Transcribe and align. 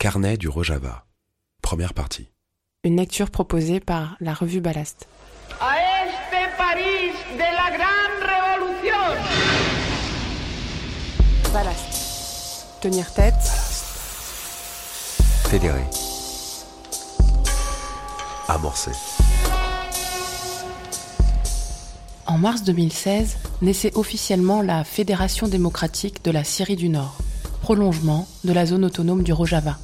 Carnet 0.00 0.38
du 0.38 0.48
Rojava. 0.48 1.04
Première 1.60 1.92
partie. 1.92 2.30
Une 2.84 2.96
lecture 2.96 3.30
proposée 3.30 3.80
par 3.80 4.16
la 4.20 4.32
revue 4.32 4.62
Ballast. 4.62 5.06
A 5.60 5.76
este 6.06 6.56
París 6.56 7.12
de 7.34 7.38
la 7.38 7.76
gran 7.76 8.10
revolución. 8.22 9.18
Ballast. 11.52 12.80
Tenir 12.80 13.12
tête. 13.12 13.34
Fédéré. 15.50 15.84
Amorcé. 18.48 18.92
En 22.24 22.38
mars 22.38 22.62
2016, 22.62 23.36
naissait 23.60 23.94
officiellement 23.98 24.62
la 24.62 24.82
Fédération 24.84 25.46
démocratique 25.46 26.24
de 26.24 26.30
la 26.30 26.42
Syrie 26.42 26.76
du 26.76 26.88
Nord, 26.88 27.18
prolongement 27.60 28.26
de 28.44 28.54
la 28.54 28.64
zone 28.64 28.86
autonome 28.86 29.22
du 29.22 29.34
Rojava. 29.34 29.76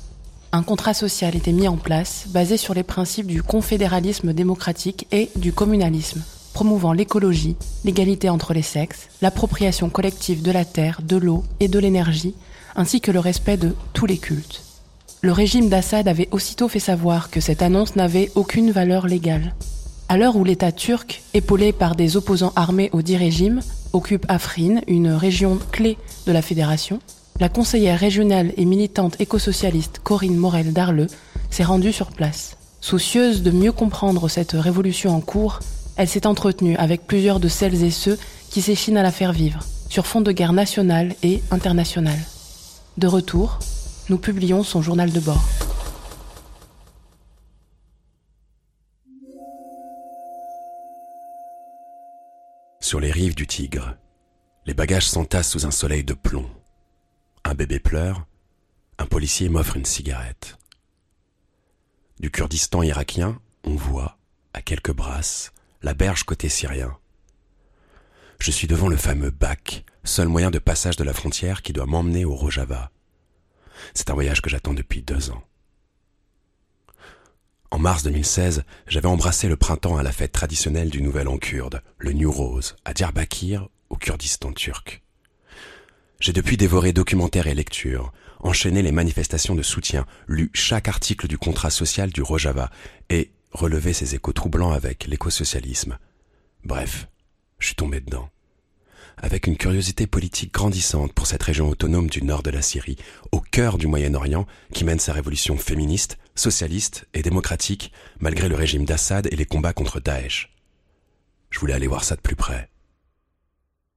Un 0.53 0.63
contrat 0.63 0.95
social 0.95 1.35
était 1.37 1.53
mis 1.53 1.69
en 1.69 1.77
place 1.77 2.27
basé 2.29 2.57
sur 2.57 2.73
les 2.73 2.83
principes 2.83 3.27
du 3.27 3.43
confédéralisme 3.43 4.33
démocratique 4.33 5.07
et 5.13 5.31
du 5.37 5.53
communalisme, 5.53 6.23
promouvant 6.55 6.93
l'écologie, 6.93 7.57
l'égalité 7.85 8.31
entre 8.31 8.55
les 8.55 8.63
sexes, 8.63 9.09
l'appropriation 9.23 9.91
collective 9.91 10.43
de 10.43 10.53
la 10.53 10.65
terre, 10.65 11.01
de 11.03 11.17
l'eau 11.17 11.45
et 11.61 11.69
de 11.69 11.79
l'énergie, 11.79 12.35
ainsi 12.77 13.01
que 13.01 13.11
le 13.11 13.21
respect 13.21 13.57
de 13.57 13.75
tous 13.93 14.07
les 14.07 14.19
cultes. 14.19 14.63
Le 15.23 15.33
régime 15.33 15.69
d'Assad 15.69 16.07
avait 16.09 16.29
aussitôt 16.31 16.69
fait 16.69 16.79
savoir 16.79 17.31
que 17.31 17.41
cette 17.41 17.63
annonce 17.63 17.97
n'avait 17.97 18.31
aucune 18.35 18.71
valeur 18.71 19.07
légale. 19.07 19.55
À 20.09 20.17
l'heure 20.17 20.37
où 20.37 20.45
l'État 20.45 20.71
turc, 20.71 21.23
épaulé 21.35 21.73
par 21.73 21.97
des 21.97 22.17
opposants 22.17 22.53
armés 22.55 22.91
au 22.93 23.03
dit 23.03 23.17
régime, 23.17 23.61
occupe 23.93 24.25
Afrin, 24.29 24.81
une 24.87 25.09
région 25.09 25.59
clé 25.73 25.99
de 26.27 26.33
la 26.33 26.43
fédération, 26.43 27.01
la 27.41 27.49
conseillère 27.49 27.99
régionale 27.99 28.53
et 28.57 28.65
militante 28.65 29.21
écosocialiste 29.21 30.01
Corinne 30.03 30.37
Morel 30.37 30.73
d'Arleux 30.73 31.09
s'est 31.51 31.65
rendue 31.65 31.93
sur 31.93 32.11
place. 32.11 32.57
Soucieuse 32.81 33.43
de 33.43 33.51
mieux 33.51 33.73
comprendre 33.73 34.29
cette 34.29 34.53
révolution 34.53 35.15
en 35.15 35.21
cours, 35.21 35.61
elle 35.97 36.09
s'est 36.09 36.27
entretenue 36.27 36.77
avec 36.77 37.07
plusieurs 37.07 37.41
de 37.41 37.49
celles 37.49 37.83
et 37.85 37.91
ceux 37.91 38.19
qui 38.51 38.63
s'échinent 38.63 38.97
à 38.97 39.03
la 39.03 39.11
faire 39.11 39.33
vivre, 39.33 39.61
sur 39.89 40.07
fond 40.07 40.21
de 40.21 40.33
guerre 40.33 40.53
nationale 40.53 41.15
et 41.23 41.43
internationale. 41.51 42.19
De 42.97 43.07
retour, 43.07 43.59
nous 44.09 44.19
publions 44.19 44.63
son 44.63 44.83
journal 44.83 45.11
de 45.11 45.21
bord. 45.21 45.45
Sur 52.81 53.01
les 53.01 53.11
rives 53.11 53.35
du 53.35 53.47
Tigre, 53.47 53.97
les 54.65 54.75
bagages 54.75 55.09
s'entassent 55.09 55.51
sous 55.51 55.67
un 55.67 55.73
soleil 55.73 56.05
de 56.05 56.15
plomb. 56.15 56.47
Un 57.49 57.55
bébé 57.55 57.79
pleure, 57.79 58.27
un 58.99 59.07
policier 59.07 59.49
m'offre 59.49 59.77
une 59.77 59.85
cigarette. 59.85 60.59
Du 62.19 62.33
Kurdistan 62.33 62.83
irakien, 62.83 63.41
on 63.63 63.77
voit, 63.77 64.19
à 64.53 64.63
quelques 64.63 64.93
brasses, 64.93 65.53
la 65.81 65.95
berge 65.95 66.25
côté 66.25 66.49
syrien. 66.49 66.99
Je 68.41 68.51
suis 68.51 68.67
devant 68.67 68.89
le 68.89 68.97
fameux 68.97 69.31
bac, 69.31 69.85
seul 70.03 70.27
moyen 70.27 70.51
de 70.51 70.59
passage 70.59 70.97
de 70.97 71.05
la 71.05 71.13
frontière 71.13 71.63
qui 71.63 71.73
doit 71.73 71.87
m'emmener 71.87 72.25
au 72.25 72.35
Rojava. 72.35 72.91
C'est 73.95 74.11
un 74.11 74.15
voyage 74.15 74.43
que 74.43 74.51
j'attends 74.51 74.75
depuis 74.75 75.03
deux 75.03 75.31
ans. 75.31 75.45
En 77.71 77.79
mars 77.79 78.03
2016, 78.03 78.65
j'avais 78.89 79.07
embrassé 79.07 79.47
le 79.47 79.57
printemps 79.57 79.99
à 79.99 80.03
la 80.03 80.11
fête 80.11 80.33
traditionnelle 80.33 80.91
du 80.91 81.01
Nouvel 81.01 81.29
An 81.29 81.39
kurde, 81.39 81.81
le 81.99 82.13
New 82.13 82.33
Rose, 82.33 82.75
à 82.85 82.93
Diyarbakir, 82.93 83.69
au 83.89 83.95
Kurdistan 83.95 84.53
turc. 84.53 85.06
J'ai 86.19 86.33
depuis 86.33 86.57
dévoré 86.57 86.93
documentaires 86.93 87.47
et 87.47 87.55
lectures, 87.55 88.13
enchaîné 88.41 88.83
les 88.83 88.93
manifestations 88.93 89.55
de 89.55 89.63
soutien, 89.63 90.07
lu 90.29 90.51
chaque 90.55 90.89
article 90.89 91.29
du 91.29 91.37
contrat 91.37 91.71
social 91.71 92.11
du 92.11 92.23
Rojava 92.23 92.71
et 93.11 93.33
relevé 93.53 93.93
ses 93.93 94.15
échos 94.15 94.33
troublants 94.33 94.73
avec 94.73 95.07
l'écosocialisme. 95.07 95.99
Bref, 96.65 97.09
je 97.59 97.67
suis 97.67 97.75
tombé 97.75 98.01
dedans. 98.01 98.31
Avec 99.19 99.47
une 99.47 99.57
curiosité 99.57 100.07
politique 100.07 100.53
grandissante 100.53 101.13
pour 101.13 101.27
cette 101.27 101.43
région 101.43 101.69
autonome 101.69 102.09
du 102.09 102.23
nord 102.23 102.43
de 102.43 102.51
la 102.51 102.61
Syrie, 102.61 102.97
au 103.33 103.41
cœur 103.41 103.79
du 103.79 103.87
Moyen-Orient, 103.87 104.47
qui 104.73 104.85
mène 104.85 104.99
sa 104.99 105.13
révolution 105.13 105.57
féministe, 105.57 106.19
socialiste 106.35 107.07
et 107.15 107.23
démocratique, 107.23 107.93
malgré 108.21 108.49
le 108.49 108.57
régime 108.57 108.85
d'Assad 108.85 109.29
et 109.31 109.37
les 109.37 109.47
combats 109.47 109.73
contre 109.73 110.01
Daesh. 110.01 110.55
Je 111.51 111.59
voulais 111.59 111.73
aller 111.73 111.87
voir 111.87 112.05
ça 112.05 112.17
de 112.17 112.21
plus 112.21 112.37
près. 112.37 112.69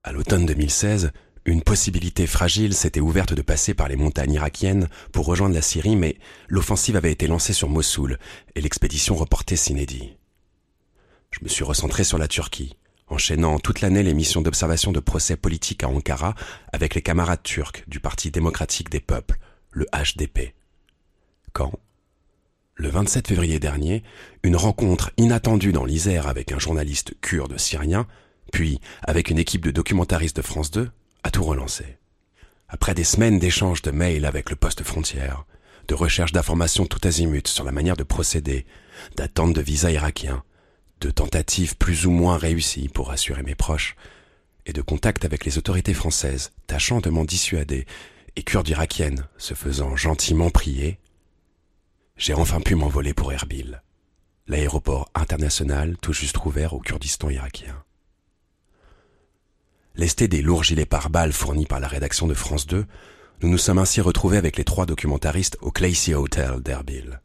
À 0.03 0.13
l'automne 0.13 0.45
2016, 0.45 1.11
une 1.49 1.63
possibilité 1.63 2.27
fragile 2.27 2.75
s'était 2.75 2.99
ouverte 2.99 3.33
de 3.33 3.41
passer 3.41 3.73
par 3.73 3.87
les 3.87 3.95
montagnes 3.95 4.33
irakiennes 4.33 4.87
pour 5.11 5.25
rejoindre 5.25 5.55
la 5.55 5.63
Syrie, 5.63 5.95
mais 5.95 6.17
l'offensive 6.47 6.95
avait 6.95 7.11
été 7.11 7.25
lancée 7.25 7.53
sur 7.53 7.69
Mossoul 7.69 8.19
et 8.53 8.61
l'expédition 8.61 9.15
reportée 9.15 9.55
s'inédit. 9.55 10.15
Je 11.31 11.39
me 11.41 11.49
suis 11.49 11.63
recentré 11.63 12.03
sur 12.03 12.19
la 12.19 12.27
Turquie, 12.27 12.77
enchaînant 13.07 13.57
toute 13.57 13.81
l'année 13.81 14.03
les 14.03 14.13
missions 14.13 14.41
d'observation 14.41 14.91
de 14.91 14.99
procès 14.99 15.37
politiques 15.37 15.83
à 15.83 15.89
Ankara 15.89 16.35
avec 16.71 16.93
les 16.93 17.01
camarades 17.01 17.41
turcs 17.41 17.83
du 17.87 17.99
Parti 17.99 18.29
démocratique 18.29 18.89
des 18.89 18.99
peuples, 18.99 19.39
le 19.71 19.87
HDP. 19.91 20.53
Quand, 21.51 21.73
le 22.75 22.89
27 22.89 23.27
février 23.27 23.59
dernier, 23.59 24.03
une 24.43 24.55
rencontre 24.55 25.11
inattendue 25.17 25.71
dans 25.71 25.85
l'Isère 25.85 26.27
avec 26.27 26.51
un 26.51 26.59
journaliste 26.59 27.15
kurde 27.21 27.57
syrien, 27.57 28.05
puis 28.53 28.79
avec 29.01 29.31
une 29.31 29.39
équipe 29.39 29.65
de 29.65 29.71
documentaristes 29.71 30.37
de 30.37 30.41
France 30.43 30.69
2, 30.69 30.91
a 31.23 31.31
tout 31.31 31.43
relancé. 31.43 31.97
Après 32.67 32.93
des 32.93 33.03
semaines 33.03 33.39
d'échanges 33.39 33.81
de 33.81 33.91
mails 33.91 34.25
avec 34.25 34.49
le 34.49 34.55
poste 34.55 34.83
frontière, 34.83 35.45
de 35.87 35.95
recherche 35.95 36.31
d'informations 36.31 36.85
tout 36.85 36.99
azimut 37.07 37.47
sur 37.47 37.63
la 37.63 37.71
manière 37.71 37.97
de 37.97 38.03
procéder, 38.03 38.65
d'attente 39.15 39.53
de 39.53 39.61
visa 39.61 39.91
irakien, 39.91 40.43
de 41.01 41.09
tentatives 41.09 41.77
plus 41.77 42.05
ou 42.05 42.11
moins 42.11 42.37
réussies 42.37 42.89
pour 42.89 43.07
rassurer 43.07 43.41
mes 43.41 43.55
proches, 43.55 43.95
et 44.65 44.73
de 44.73 44.81
contact 44.81 45.25
avec 45.25 45.45
les 45.45 45.57
autorités 45.57 45.95
françaises, 45.95 46.51
tâchant 46.67 46.99
de 46.99 47.09
m'en 47.09 47.25
dissuader, 47.25 47.87
et 48.35 48.43
kurde 48.43 48.69
irakienne 48.69 49.27
se 49.37 49.55
faisant 49.55 49.95
gentiment 49.95 50.51
prier, 50.51 50.99
j'ai 52.17 52.33
enfin 52.33 52.59
pu 52.59 52.75
m'envoler 52.75 53.13
pour 53.13 53.31
Erbil, 53.31 53.81
l'aéroport 54.47 55.09
international 55.15 55.97
tout 56.01 56.13
juste 56.13 56.37
ouvert 56.45 56.73
au 56.73 56.79
Kurdistan 56.79 57.29
irakien. 57.29 57.83
Lesté 59.99 60.29
des 60.29 60.41
lourds 60.41 60.63
gilets 60.63 60.85
pare-balles 60.85 61.33
fournis 61.33 61.65
par 61.65 61.81
la 61.81 61.89
rédaction 61.89 62.25
de 62.25 62.33
France 62.33 62.65
2, 62.67 62.85
nous 63.41 63.49
nous 63.49 63.57
sommes 63.57 63.79
ainsi 63.79 63.99
retrouvés 63.99 64.37
avec 64.37 64.55
les 64.55 64.63
trois 64.63 64.85
documentaristes 64.85 65.57
au 65.59 65.71
Clacy 65.71 66.13
Hotel 66.13 66.61
d'Erbil. 66.61 67.19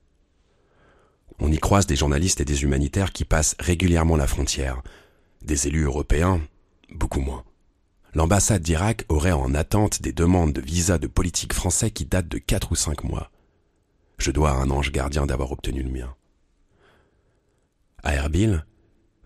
On 1.38 1.52
y 1.52 1.58
croise 1.58 1.86
des 1.86 1.94
journalistes 1.94 2.40
et 2.40 2.44
des 2.44 2.64
humanitaires 2.64 3.12
qui 3.12 3.24
passent 3.24 3.54
régulièrement 3.60 4.16
la 4.16 4.26
frontière. 4.26 4.82
Des 5.40 5.68
élus 5.68 5.84
européens, 5.84 6.40
beaucoup 6.90 7.20
moins. 7.20 7.44
L'ambassade 8.12 8.62
d'Irak 8.62 9.04
aurait 9.08 9.30
en 9.30 9.54
attente 9.54 10.02
des 10.02 10.12
demandes 10.12 10.52
de 10.52 10.60
visa 10.60 10.98
de 10.98 11.06
politique 11.06 11.52
français 11.52 11.92
qui 11.92 12.06
datent 12.06 12.26
de 12.26 12.38
quatre 12.38 12.72
ou 12.72 12.74
cinq 12.74 13.04
mois. 13.04 13.30
Je 14.18 14.32
dois 14.32 14.50
à 14.50 14.54
un 14.54 14.70
ange 14.70 14.91
gardien 14.91 15.26
d'avoir 15.26 15.52
obtenu 15.52 15.84
le 15.84 15.92
mien. 15.92 16.12
À 18.02 18.16
Erbil, 18.16 18.66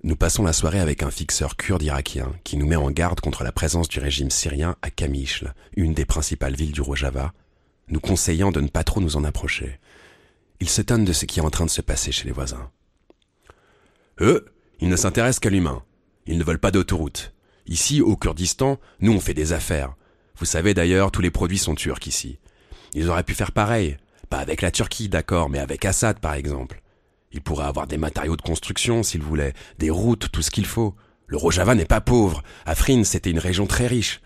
nous 0.04 0.14
passons 0.14 0.44
la 0.44 0.52
soirée 0.52 0.78
avec 0.78 1.02
un 1.02 1.10
fixeur 1.10 1.56
kurde 1.56 1.82
irakien 1.82 2.32
qui 2.44 2.56
nous 2.56 2.66
met 2.66 2.76
en 2.76 2.90
garde 2.90 3.20
contre 3.20 3.42
la 3.42 3.50
présence 3.50 3.88
du 3.88 3.98
régime 3.98 4.30
syrien 4.30 4.76
à 4.80 4.90
Kamichl, 4.90 5.54
une 5.76 5.92
des 5.92 6.04
principales 6.04 6.54
villes 6.54 6.72
du 6.72 6.80
Rojava, 6.80 7.32
nous 7.88 7.98
conseillant 7.98 8.52
de 8.52 8.60
ne 8.60 8.68
pas 8.68 8.84
trop 8.84 9.00
nous 9.00 9.16
en 9.16 9.24
approcher. 9.24 9.80
Il 10.60 10.68
s'étonne 10.68 11.04
de 11.04 11.12
ce 11.12 11.24
qui 11.24 11.40
est 11.40 11.42
en 11.44 11.50
train 11.50 11.66
de 11.66 11.70
se 11.70 11.80
passer 11.82 12.12
chez 12.12 12.26
les 12.26 12.32
voisins. 12.32 12.70
Eux, 14.20 14.46
ils 14.80 14.88
ne 14.88 14.96
s'intéressent 14.96 15.40
qu'à 15.40 15.50
l'humain. 15.50 15.82
Ils 16.26 16.38
ne 16.38 16.44
veulent 16.44 16.60
pas 16.60 16.70
d'autoroute. 16.70 17.32
Ici, 17.66 18.00
au 18.00 18.16
Kurdistan, 18.16 18.78
nous 19.00 19.12
on 19.12 19.20
fait 19.20 19.34
des 19.34 19.52
affaires. 19.52 19.94
Vous 20.36 20.44
savez 20.44 20.74
d'ailleurs, 20.74 21.10
tous 21.10 21.22
les 21.22 21.32
produits 21.32 21.58
sont 21.58 21.74
turcs 21.74 22.06
ici. 22.06 22.38
Ils 22.94 23.08
auraient 23.08 23.24
pu 23.24 23.34
faire 23.34 23.52
pareil. 23.52 23.96
Pas 24.30 24.38
avec 24.38 24.62
la 24.62 24.70
Turquie, 24.70 25.08
d'accord, 25.08 25.48
mais 25.48 25.58
avec 25.58 25.84
Assad 25.84 26.20
par 26.20 26.34
exemple. 26.34 26.82
Ils 27.32 27.42
pourraient 27.42 27.66
avoir 27.66 27.86
des 27.86 27.98
matériaux 27.98 28.36
de 28.36 28.42
construction 28.42 29.02
s'ils 29.02 29.22
voulaient, 29.22 29.54
des 29.78 29.90
routes, 29.90 30.30
tout 30.32 30.42
ce 30.42 30.50
qu'il 30.50 30.66
faut. 30.66 30.94
Le 31.26 31.36
Rojava 31.36 31.74
n'est 31.74 31.84
pas 31.84 32.00
pauvre. 32.00 32.42
Afrin, 32.64 33.04
c'était 33.04 33.30
une 33.30 33.38
région 33.38 33.66
très 33.66 33.86
riche. 33.86 34.20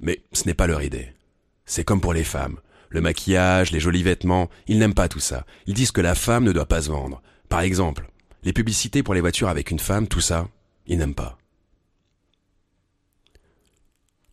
Mais 0.00 0.22
ce 0.32 0.44
n'est 0.44 0.54
pas 0.54 0.66
leur 0.66 0.82
idée. 0.82 1.12
C'est 1.64 1.84
comme 1.84 2.00
pour 2.00 2.12
les 2.12 2.24
femmes. 2.24 2.58
Le 2.88 3.00
maquillage, 3.00 3.72
les 3.72 3.80
jolis 3.80 4.04
vêtements, 4.04 4.48
ils 4.68 4.78
n'aiment 4.78 4.94
pas 4.94 5.08
tout 5.08 5.20
ça. 5.20 5.44
Ils 5.66 5.74
disent 5.74 5.90
que 5.90 6.00
la 6.00 6.14
femme 6.14 6.44
ne 6.44 6.52
doit 6.52 6.66
pas 6.66 6.82
se 6.82 6.90
vendre. 6.90 7.20
Par 7.48 7.60
exemple, 7.60 8.08
les 8.44 8.52
publicités 8.52 9.02
pour 9.02 9.14
les 9.14 9.20
voitures 9.20 9.48
avec 9.48 9.72
une 9.72 9.80
femme, 9.80 10.06
tout 10.06 10.20
ça, 10.20 10.48
ils 10.86 10.98
n'aiment 10.98 11.14
pas. 11.14 11.36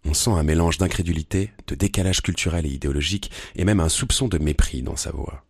On 0.06 0.13
sent 0.13 0.31
un 0.31 0.44
mélange 0.44 0.77
d'incrédulité, 0.77 1.51
de 1.68 1.75
décalage 1.75 2.21
culturel 2.21 2.65
et 2.65 2.69
idéologique, 2.69 3.31
et 3.56 3.63
même 3.63 3.80
un 3.80 3.89
soupçon 3.89 4.27
de 4.27 4.38
mépris 4.38 4.83
dans 4.83 4.98
sa 4.98 5.12
voix. 5.12 5.44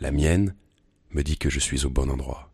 La 0.00 0.10
mienne 0.10 0.54
me 1.16 1.24
dit 1.24 1.38
que 1.38 1.48
je 1.48 1.58
suis 1.58 1.86
au 1.86 1.90
bon 1.90 2.10
endroit. 2.10 2.52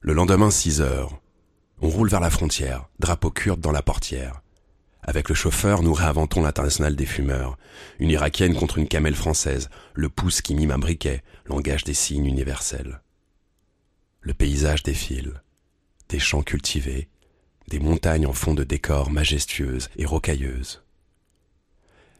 Le 0.00 0.12
lendemain, 0.12 0.50
6 0.50 0.80
heures, 0.80 1.20
on 1.82 1.88
roule 1.88 2.08
vers 2.08 2.20
la 2.20 2.30
frontière, 2.30 2.88
drapeau 3.00 3.30
kurde 3.30 3.60
dans 3.60 3.72
la 3.72 3.82
portière. 3.82 4.40
Avec 5.02 5.28
le 5.28 5.34
chauffeur, 5.34 5.82
nous 5.82 5.92
réinventons 5.92 6.42
l'international 6.42 6.94
des 6.94 7.06
fumeurs. 7.06 7.58
Une 7.98 8.10
irakienne 8.10 8.54
contre 8.54 8.78
une 8.78 8.86
camelle 8.86 9.16
française, 9.16 9.70
le 9.94 10.08
pouce 10.08 10.40
qui 10.40 10.54
mime 10.54 10.70
un 10.70 10.78
briquet, 10.78 11.24
langage 11.46 11.82
des 11.84 11.94
signes 11.94 12.26
universels. 12.26 13.00
Le 14.20 14.32
paysage 14.32 14.84
défile. 14.84 15.42
Des 16.10 16.20
champs 16.20 16.42
cultivés, 16.42 17.08
des 17.68 17.80
montagnes 17.80 18.26
en 18.26 18.34
fond 18.34 18.54
de 18.54 18.62
décors 18.62 19.10
majestueuses 19.10 19.88
et 19.96 20.04
rocailleuses. 20.04 20.84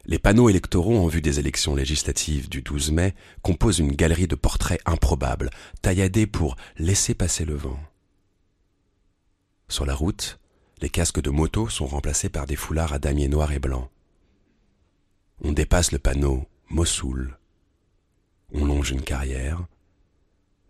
Les 0.05 0.17
panneaux 0.19 0.49
électoraux 0.49 0.97
en 0.97 1.07
vue 1.07 1.21
des 1.21 1.39
élections 1.39 1.75
législatives 1.75 2.49
du 2.49 2.61
12 2.61 2.91
mai 2.91 3.13
composent 3.41 3.79
une 3.79 3.91
galerie 3.91 4.27
de 4.27 4.35
portraits 4.35 4.81
improbables, 4.85 5.51
tailladés 5.81 6.27
pour 6.27 6.55
laisser 6.77 7.13
passer 7.13 7.45
le 7.45 7.55
vent. 7.55 7.79
Sur 9.67 9.85
la 9.85 9.93
route, 9.93 10.39
les 10.81 10.89
casques 10.89 11.21
de 11.21 11.29
moto 11.29 11.69
sont 11.69 11.85
remplacés 11.85 12.29
par 12.29 12.47
des 12.47 12.55
foulards 12.55 12.93
à 12.93 12.99
damier 12.99 13.27
noir 13.27 13.51
et 13.51 13.59
blanc. 13.59 13.89
On 15.43 15.51
dépasse 15.51 15.91
le 15.91 15.99
panneau 15.99 16.45
Mossoul. 16.69 17.37
On 18.53 18.65
longe 18.65 18.91
une 18.91 19.03
carrière. 19.03 19.65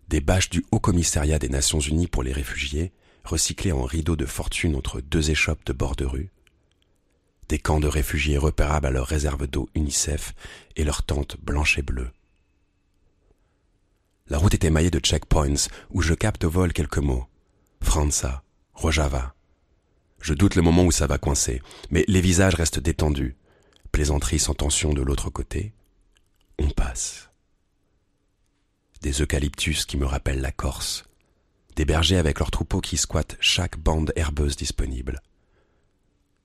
Des 0.09 0.19
bâches 0.19 0.49
du 0.49 0.65
Haut 0.71 0.79
Commissariat 0.79 1.39
des 1.39 1.49
Nations 1.49 1.79
Unies 1.79 2.07
pour 2.07 2.23
les 2.23 2.33
réfugiés, 2.33 2.91
recyclées 3.23 3.71
en 3.71 3.83
rideaux 3.83 4.17
de 4.17 4.25
fortune 4.25 4.75
entre 4.75 4.99
deux 4.99 5.31
échoppes 5.31 5.65
de 5.65 5.73
bord 5.73 5.95
de 5.95 6.05
rue. 6.05 6.31
Des 7.51 7.59
camps 7.59 7.81
de 7.81 7.87
réfugiés 7.89 8.37
repérables 8.37 8.87
à 8.87 8.91
leur 8.91 9.05
réserve 9.05 9.45
d'eau 9.45 9.67
UNICEF 9.75 10.33
et 10.77 10.85
leurs 10.85 11.03
tentes 11.03 11.35
blanches 11.41 11.77
et 11.77 11.81
bleues. 11.81 12.11
La 14.27 14.37
route 14.37 14.53
est 14.53 14.63
émaillée 14.63 14.89
de 14.89 14.99
checkpoints 14.99 15.67
où 15.89 16.01
je 16.01 16.13
capte 16.13 16.45
au 16.45 16.49
vol 16.49 16.71
quelques 16.71 16.99
mots. 16.99 17.27
Franza, 17.81 18.41
Rojava, 18.73 19.35
je 20.21 20.33
doute 20.33 20.55
le 20.55 20.61
moment 20.61 20.85
où 20.85 20.93
ça 20.93 21.07
va 21.07 21.17
coincer, 21.17 21.61
mais 21.89 22.05
les 22.07 22.21
visages 22.21 22.55
restent 22.55 22.79
détendus. 22.79 23.35
Plaisanterie 23.91 24.39
sans 24.39 24.53
tension 24.53 24.93
de 24.93 25.01
l'autre 25.01 25.29
côté. 25.29 25.73
On 26.57 26.69
passe. 26.69 27.31
Des 29.01 29.21
eucalyptus 29.21 29.83
qui 29.85 29.97
me 29.97 30.05
rappellent 30.05 30.39
la 30.39 30.53
Corse. 30.53 31.03
Des 31.75 31.83
bergers 31.83 32.15
avec 32.15 32.39
leurs 32.39 32.51
troupeaux 32.51 32.79
qui 32.79 32.95
squattent 32.95 33.35
chaque 33.41 33.77
bande 33.77 34.13
herbeuse 34.15 34.55
disponible. 34.55 35.21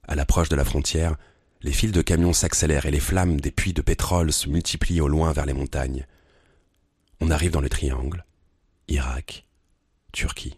À 0.09 0.15
l'approche 0.15 0.49
de 0.49 0.57
la 0.57 0.65
frontière, 0.65 1.17
les 1.63 1.73
fils 1.73 1.91
de 1.91 2.03
camions 2.03 2.33
s'accélèrent 2.33 2.87
et 2.87 2.91
les 2.93 3.01
flammes 3.01 3.41
des 3.41 3.51
puits 3.51 3.73
de 3.73 3.83
pétrole 3.83 4.33
se 4.33 4.49
multiplient 4.49 5.01
au 5.01 5.09
loin 5.09 5.33
vers 5.33 5.47
les 5.47 5.53
montagnes. 5.53 6.07
On 7.21 7.31
arrive 7.31 7.51
dans 7.51 7.61
le 7.61 7.69
triangle. 7.69 8.25
Irak, 8.89 9.47
Turquie, 10.13 10.57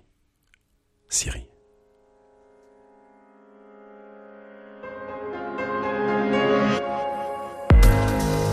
Syrie. 1.09 1.49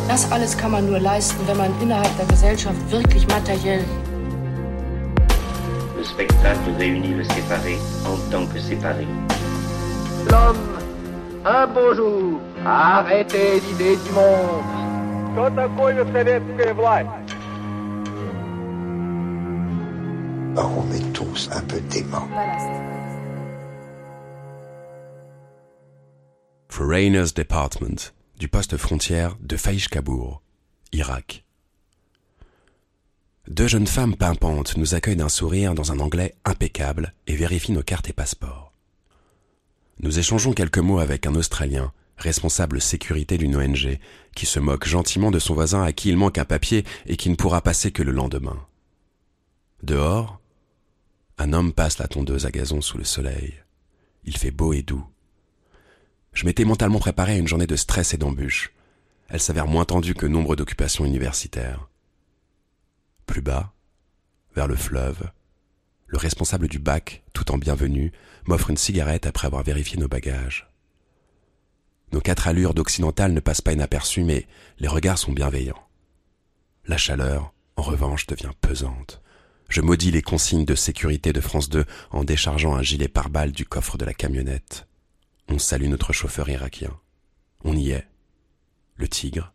Das 0.07 0.31
alles 0.31 0.55
kann 0.55 0.71
man 0.71 0.85
nur 0.85 0.99
leisten, 0.99 1.45
wenn 1.45 1.57
man 1.57 1.71
innerhalb 1.81 2.15
der 2.17 2.25
Gesellschaft 2.27 2.79
wirklich 2.89 3.27
materiell. 3.27 3.83
Le 5.97 6.03
spectacle 6.05 6.71
réunit 6.77 7.15
le 7.15 7.25
séparé 7.25 7.77
en 8.05 8.15
tant 8.31 8.47
que 8.47 8.61
séparé. 8.61 9.05
L'homme, 10.29 10.55
un 11.45 11.67
beau 11.67 11.93
jour, 11.93 12.41
arrêtez 12.65 13.59
l'idée 13.59 13.95
du 13.97 14.11
monde. 14.11 14.63
Alors 20.57 20.77
on 20.77 20.91
est 20.91 21.13
tous 21.13 21.49
un 21.51 21.61
peu 21.61 21.79
dément. 21.81 22.27
Foreigners 26.69 27.31
Department 27.35 28.13
du 28.39 28.47
poste 28.47 28.75
frontière 28.77 29.37
de 29.39 29.55
Faïch 29.55 29.87
Kabour, 29.87 30.41
Irak. 30.91 31.45
Deux 33.47 33.67
jeunes 33.67 33.87
femmes 33.87 34.15
pimpantes 34.15 34.75
nous 34.75 34.95
accueillent 34.95 35.15
d'un 35.15 35.29
sourire 35.29 35.75
dans 35.75 35.91
un 35.91 35.99
anglais 35.99 36.33
impeccable 36.43 37.13
et 37.27 37.35
vérifient 37.35 37.73
nos 37.73 37.83
cartes 37.83 38.09
et 38.09 38.13
passeports. 38.13 38.74
Nous 40.05 40.19
échangeons 40.19 40.53
quelques 40.53 40.77
mots 40.77 40.99
avec 40.99 41.25
un 41.25 41.33
Australien, 41.33 41.91
responsable 42.17 42.79
sécurité 42.79 43.39
d'une 43.39 43.55
ONG, 43.55 43.97
qui 44.35 44.45
se 44.45 44.59
moque 44.59 44.85
gentiment 44.85 45.31
de 45.31 45.39
son 45.39 45.55
voisin 45.55 45.81
à 45.81 45.93
qui 45.93 46.09
il 46.09 46.15
manque 46.15 46.37
un 46.37 46.45
papier 46.45 46.85
et 47.07 47.17
qui 47.17 47.27
ne 47.31 47.35
pourra 47.35 47.61
passer 47.61 47.91
que 47.91 48.03
le 48.03 48.11
lendemain. 48.11 48.67
Dehors, 49.81 50.39
un 51.39 51.53
homme 51.53 51.73
passe 51.73 51.97
la 51.97 52.07
tondeuse 52.07 52.45
à 52.45 52.51
gazon 52.51 52.81
sous 52.81 52.99
le 52.99 53.03
soleil. 53.03 53.55
Il 54.25 54.37
fait 54.37 54.51
beau 54.51 54.73
et 54.73 54.83
doux. 54.83 55.03
Je 56.33 56.45
m'étais 56.45 56.65
mentalement 56.65 56.99
préparé 56.99 57.33
à 57.33 57.37
une 57.37 57.47
journée 57.47 57.65
de 57.65 57.75
stress 57.75 58.13
et 58.13 58.17
d'embûches. 58.17 58.73
Elle 59.27 59.41
s'avère 59.41 59.65
moins 59.65 59.85
tendue 59.85 60.13
que 60.13 60.27
nombre 60.27 60.55
d'occupations 60.55 61.05
universitaires. 61.05 61.89
Plus 63.25 63.41
bas, 63.41 63.73
vers 64.53 64.67
le 64.67 64.75
fleuve, 64.75 65.31
le 66.05 66.19
responsable 66.19 66.67
du 66.67 66.77
bac, 66.77 67.23
tout 67.33 67.51
en 67.51 67.57
bienvenue, 67.57 68.11
m'offre 68.47 68.69
une 68.69 68.77
cigarette 68.77 69.25
après 69.25 69.47
avoir 69.47 69.63
vérifié 69.63 69.97
nos 69.97 70.07
bagages. 70.07 70.69
Nos 72.11 72.21
quatre 72.21 72.47
allures 72.47 72.73
d'occidental 72.73 73.33
ne 73.33 73.39
passent 73.39 73.61
pas 73.61 73.73
inaperçues, 73.73 74.23
mais 74.23 74.47
les 74.79 74.87
regards 74.87 75.17
sont 75.17 75.31
bienveillants. 75.31 75.87
La 76.85 76.97
chaleur, 76.97 77.53
en 77.75 77.81
revanche, 77.81 78.27
devient 78.27 78.51
pesante. 78.61 79.21
Je 79.69 79.81
maudis 79.81 80.11
les 80.11 80.21
consignes 80.21 80.65
de 80.65 80.75
sécurité 80.75 81.33
de 81.33 81.41
France 81.41 81.69
2 81.69 81.85
en 82.11 82.23
déchargeant 82.23 82.75
un 82.75 82.83
gilet 82.83 83.07
pare-balles 83.07 83.51
du 83.51 83.65
coffre 83.65 83.97
de 83.97 84.05
la 84.05 84.13
camionnette. 84.13 84.87
On 85.49 85.57
salue 85.57 85.87
notre 85.87 86.13
chauffeur 86.13 86.47
irakien. 86.49 86.97
On 87.63 87.75
y 87.75 87.91
est. 87.91 88.07
Le 88.95 89.07
tigre, 89.07 89.53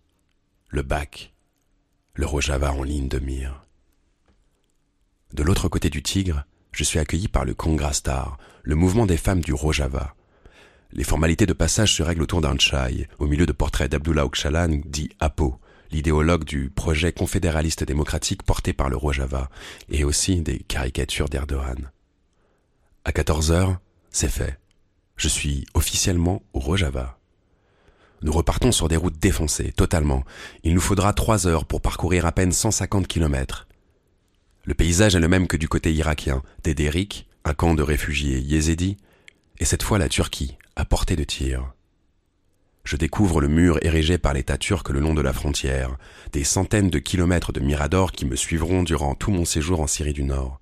le 0.68 0.82
bac, 0.82 1.32
le 2.14 2.26
Rojava 2.26 2.72
en 2.72 2.82
ligne 2.82 3.08
de 3.08 3.18
mire. 3.18 3.64
De 5.32 5.42
l'autre 5.42 5.68
côté 5.68 5.90
du 5.90 6.02
tigre, 6.02 6.44
je 6.72 6.84
suis 6.84 6.98
accueilli 6.98 7.28
par 7.28 7.44
le 7.44 7.54
Kongrastar, 7.54 8.38
le 8.62 8.74
mouvement 8.74 9.06
des 9.06 9.16
femmes 9.16 9.40
du 9.40 9.52
Rojava. 9.52 10.14
Les 10.92 11.04
formalités 11.04 11.46
de 11.46 11.52
passage 11.52 11.94
se 11.94 12.02
règlent 12.02 12.22
autour 12.22 12.40
d'un 12.40 12.56
tchaï, 12.56 13.06
au 13.18 13.26
milieu 13.26 13.46
de 13.46 13.52
portraits 13.52 13.90
d'Abdullah 13.90 14.26
Ocalan, 14.26 14.80
dit 14.84 15.10
Apo, 15.20 15.60
l'idéologue 15.92 16.44
du 16.44 16.70
projet 16.70 17.12
confédéraliste 17.12 17.84
démocratique 17.84 18.42
porté 18.42 18.72
par 18.72 18.88
le 18.88 18.96
Rojava, 18.96 19.50
et 19.88 20.04
aussi 20.04 20.40
des 20.40 20.58
caricatures 20.58 21.28
d'Erdogan. 21.28 21.90
À 23.04 23.12
14 23.12 23.52
heures, 23.52 23.78
c'est 24.10 24.28
fait. 24.28 24.58
Je 25.16 25.28
suis 25.28 25.66
officiellement 25.74 26.42
au 26.52 26.60
Rojava. 26.60 27.18
Nous 28.22 28.32
repartons 28.32 28.72
sur 28.72 28.88
des 28.88 28.96
routes 28.96 29.18
défoncées, 29.18 29.72
totalement. 29.72 30.24
Il 30.62 30.74
nous 30.74 30.80
faudra 30.80 31.12
trois 31.12 31.46
heures 31.46 31.64
pour 31.64 31.80
parcourir 31.80 32.26
à 32.26 32.32
peine 32.32 32.52
150 32.52 33.06
kilomètres. 33.06 33.66
Le 34.70 34.74
paysage 34.74 35.16
est 35.16 35.20
le 35.20 35.26
même 35.26 35.48
que 35.48 35.56
du 35.56 35.66
côté 35.66 35.92
irakien, 35.92 36.44
Derrick, 36.62 37.26
un 37.44 37.54
camp 37.54 37.74
de 37.74 37.82
réfugiés 37.82 38.38
yézidis, 38.38 38.98
et 39.58 39.64
cette 39.64 39.82
fois 39.82 39.98
la 39.98 40.08
Turquie, 40.08 40.58
à 40.76 40.84
portée 40.84 41.16
de 41.16 41.24
tir. 41.24 41.72
Je 42.84 42.94
découvre 42.94 43.40
le 43.40 43.48
mur 43.48 43.80
érigé 43.82 44.16
par 44.16 44.32
l'État 44.32 44.58
turc 44.58 44.88
le 44.90 45.00
long 45.00 45.12
de 45.12 45.22
la 45.22 45.32
frontière, 45.32 45.98
des 46.30 46.44
centaines 46.44 46.88
de 46.88 47.00
kilomètres 47.00 47.50
de 47.50 47.58
miradors 47.58 48.12
qui 48.12 48.24
me 48.24 48.36
suivront 48.36 48.84
durant 48.84 49.16
tout 49.16 49.32
mon 49.32 49.44
séjour 49.44 49.80
en 49.80 49.88
Syrie 49.88 50.12
du 50.12 50.22
Nord. 50.22 50.60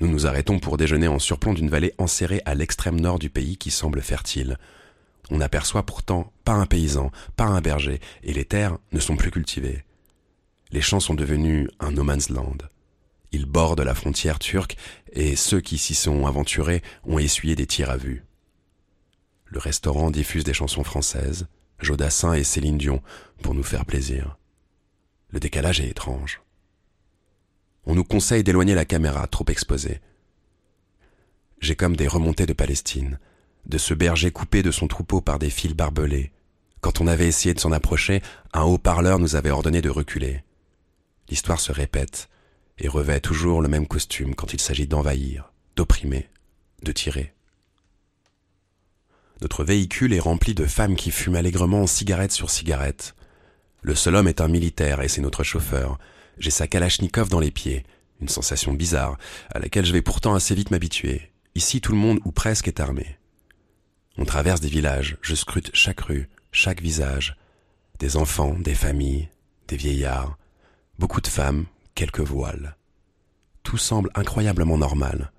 Nous 0.00 0.08
nous 0.08 0.26
arrêtons 0.26 0.58
pour 0.58 0.76
déjeuner 0.76 1.06
en 1.06 1.20
surplomb 1.20 1.54
d'une 1.54 1.70
vallée 1.70 1.94
enserrée 1.98 2.42
à 2.44 2.56
l'extrême 2.56 3.00
nord 3.00 3.20
du 3.20 3.30
pays 3.30 3.56
qui 3.56 3.70
semble 3.70 4.02
fertile. 4.02 4.58
On 5.30 5.36
n'aperçoit 5.36 5.86
pourtant 5.86 6.32
pas 6.44 6.54
un 6.54 6.66
paysan, 6.66 7.12
pas 7.36 7.46
un 7.46 7.60
berger, 7.60 8.00
et 8.24 8.32
les 8.32 8.46
terres 8.46 8.78
ne 8.90 8.98
sont 8.98 9.14
plus 9.14 9.30
cultivées. 9.30 9.84
Les 10.72 10.80
champs 10.80 10.98
sont 10.98 11.14
devenus 11.14 11.68
un 11.78 11.92
no 11.92 12.02
man's 12.02 12.28
land. 12.28 12.58
Ils 13.32 13.46
bordent 13.46 13.80
la 13.80 13.94
frontière 13.94 14.38
turque 14.38 14.76
et 15.12 15.36
ceux 15.36 15.60
qui 15.60 15.78
s'y 15.78 15.94
sont 15.94 16.26
aventurés 16.26 16.82
ont 17.04 17.18
essuyé 17.18 17.56
des 17.56 17.66
tirs 17.66 17.90
à 17.90 17.96
vue. 17.96 18.24
Le 19.46 19.58
restaurant 19.58 20.10
diffuse 20.10 20.44
des 20.44 20.54
chansons 20.54 20.84
françaises, 20.84 21.48
Jodassin 21.78 22.34
et 22.34 22.44
Céline 22.44 22.78
Dion, 22.78 23.02
pour 23.42 23.54
nous 23.54 23.62
faire 23.62 23.84
plaisir. 23.84 24.38
Le 25.30 25.40
décalage 25.40 25.80
est 25.80 25.88
étrange 25.88 26.42
on 27.84 27.94
nous 27.94 28.04
conseille 28.04 28.44
d'éloigner 28.44 28.74
la 28.74 28.84
caméra, 28.84 29.26
trop 29.26 29.44
exposée. 29.48 30.00
J'ai 31.60 31.76
comme 31.76 31.96
des 31.96 32.08
remontées 32.08 32.46
de 32.46 32.52
Palestine, 32.52 33.18
de 33.66 33.78
ce 33.78 33.94
berger 33.94 34.30
coupé 34.30 34.62
de 34.62 34.70
son 34.70 34.88
troupeau 34.88 35.20
par 35.20 35.38
des 35.38 35.50
fils 35.50 35.74
barbelés. 35.74 36.32
Quand 36.80 37.00
on 37.00 37.06
avait 37.06 37.28
essayé 37.28 37.54
de 37.54 37.60
s'en 37.60 37.72
approcher, 37.72 38.22
un 38.52 38.62
haut-parleur 38.62 39.18
nous 39.18 39.36
avait 39.36 39.50
ordonné 39.50 39.82
de 39.82 39.90
reculer. 39.90 40.42
L'histoire 41.28 41.60
se 41.60 41.72
répète 41.72 42.28
et 42.78 42.88
revêt 42.88 43.20
toujours 43.20 43.62
le 43.62 43.68
même 43.68 43.86
costume 43.86 44.34
quand 44.34 44.52
il 44.52 44.60
s'agit 44.60 44.86
d'envahir, 44.86 45.52
d'opprimer, 45.76 46.28
de 46.82 46.92
tirer. 46.92 47.32
Notre 49.40 49.64
véhicule 49.64 50.12
est 50.12 50.20
rempli 50.20 50.54
de 50.54 50.66
femmes 50.66 50.96
qui 50.96 51.10
fument 51.10 51.36
allègrement 51.36 51.86
cigarette 51.86 52.32
sur 52.32 52.50
cigarette. 52.50 53.14
Le 53.80 53.94
seul 53.94 54.14
homme 54.14 54.28
est 54.28 54.40
un 54.40 54.48
militaire 54.48 55.02
et 55.02 55.08
c'est 55.08 55.20
notre 55.20 55.42
chauffeur, 55.42 55.98
j'ai 56.38 56.50
sa 56.50 56.66
kalachnikov 56.66 57.28
dans 57.28 57.40
les 57.40 57.50
pieds, 57.50 57.84
une 58.20 58.28
sensation 58.28 58.72
bizarre, 58.72 59.18
à 59.52 59.58
laquelle 59.58 59.84
je 59.84 59.92
vais 59.92 60.02
pourtant 60.02 60.34
assez 60.34 60.54
vite 60.54 60.70
m'habituer. 60.70 61.32
Ici, 61.54 61.80
tout 61.80 61.92
le 61.92 61.98
monde 61.98 62.20
ou 62.24 62.32
presque 62.32 62.68
est 62.68 62.80
armé. 62.80 63.18
On 64.16 64.24
traverse 64.24 64.60
des 64.60 64.68
villages, 64.68 65.16
je 65.22 65.34
scrute 65.34 65.70
chaque 65.74 66.00
rue, 66.00 66.28
chaque 66.52 66.80
visage. 66.80 67.36
Des 67.98 68.16
enfants, 68.16 68.56
des 68.58 68.74
familles, 68.74 69.28
des 69.68 69.76
vieillards, 69.76 70.36
beaucoup 70.98 71.20
de 71.20 71.26
femmes, 71.26 71.66
quelques 71.94 72.20
voiles. 72.20 72.76
Tout 73.62 73.78
semble 73.78 74.10
incroyablement 74.14 74.78
normal. 74.78 75.32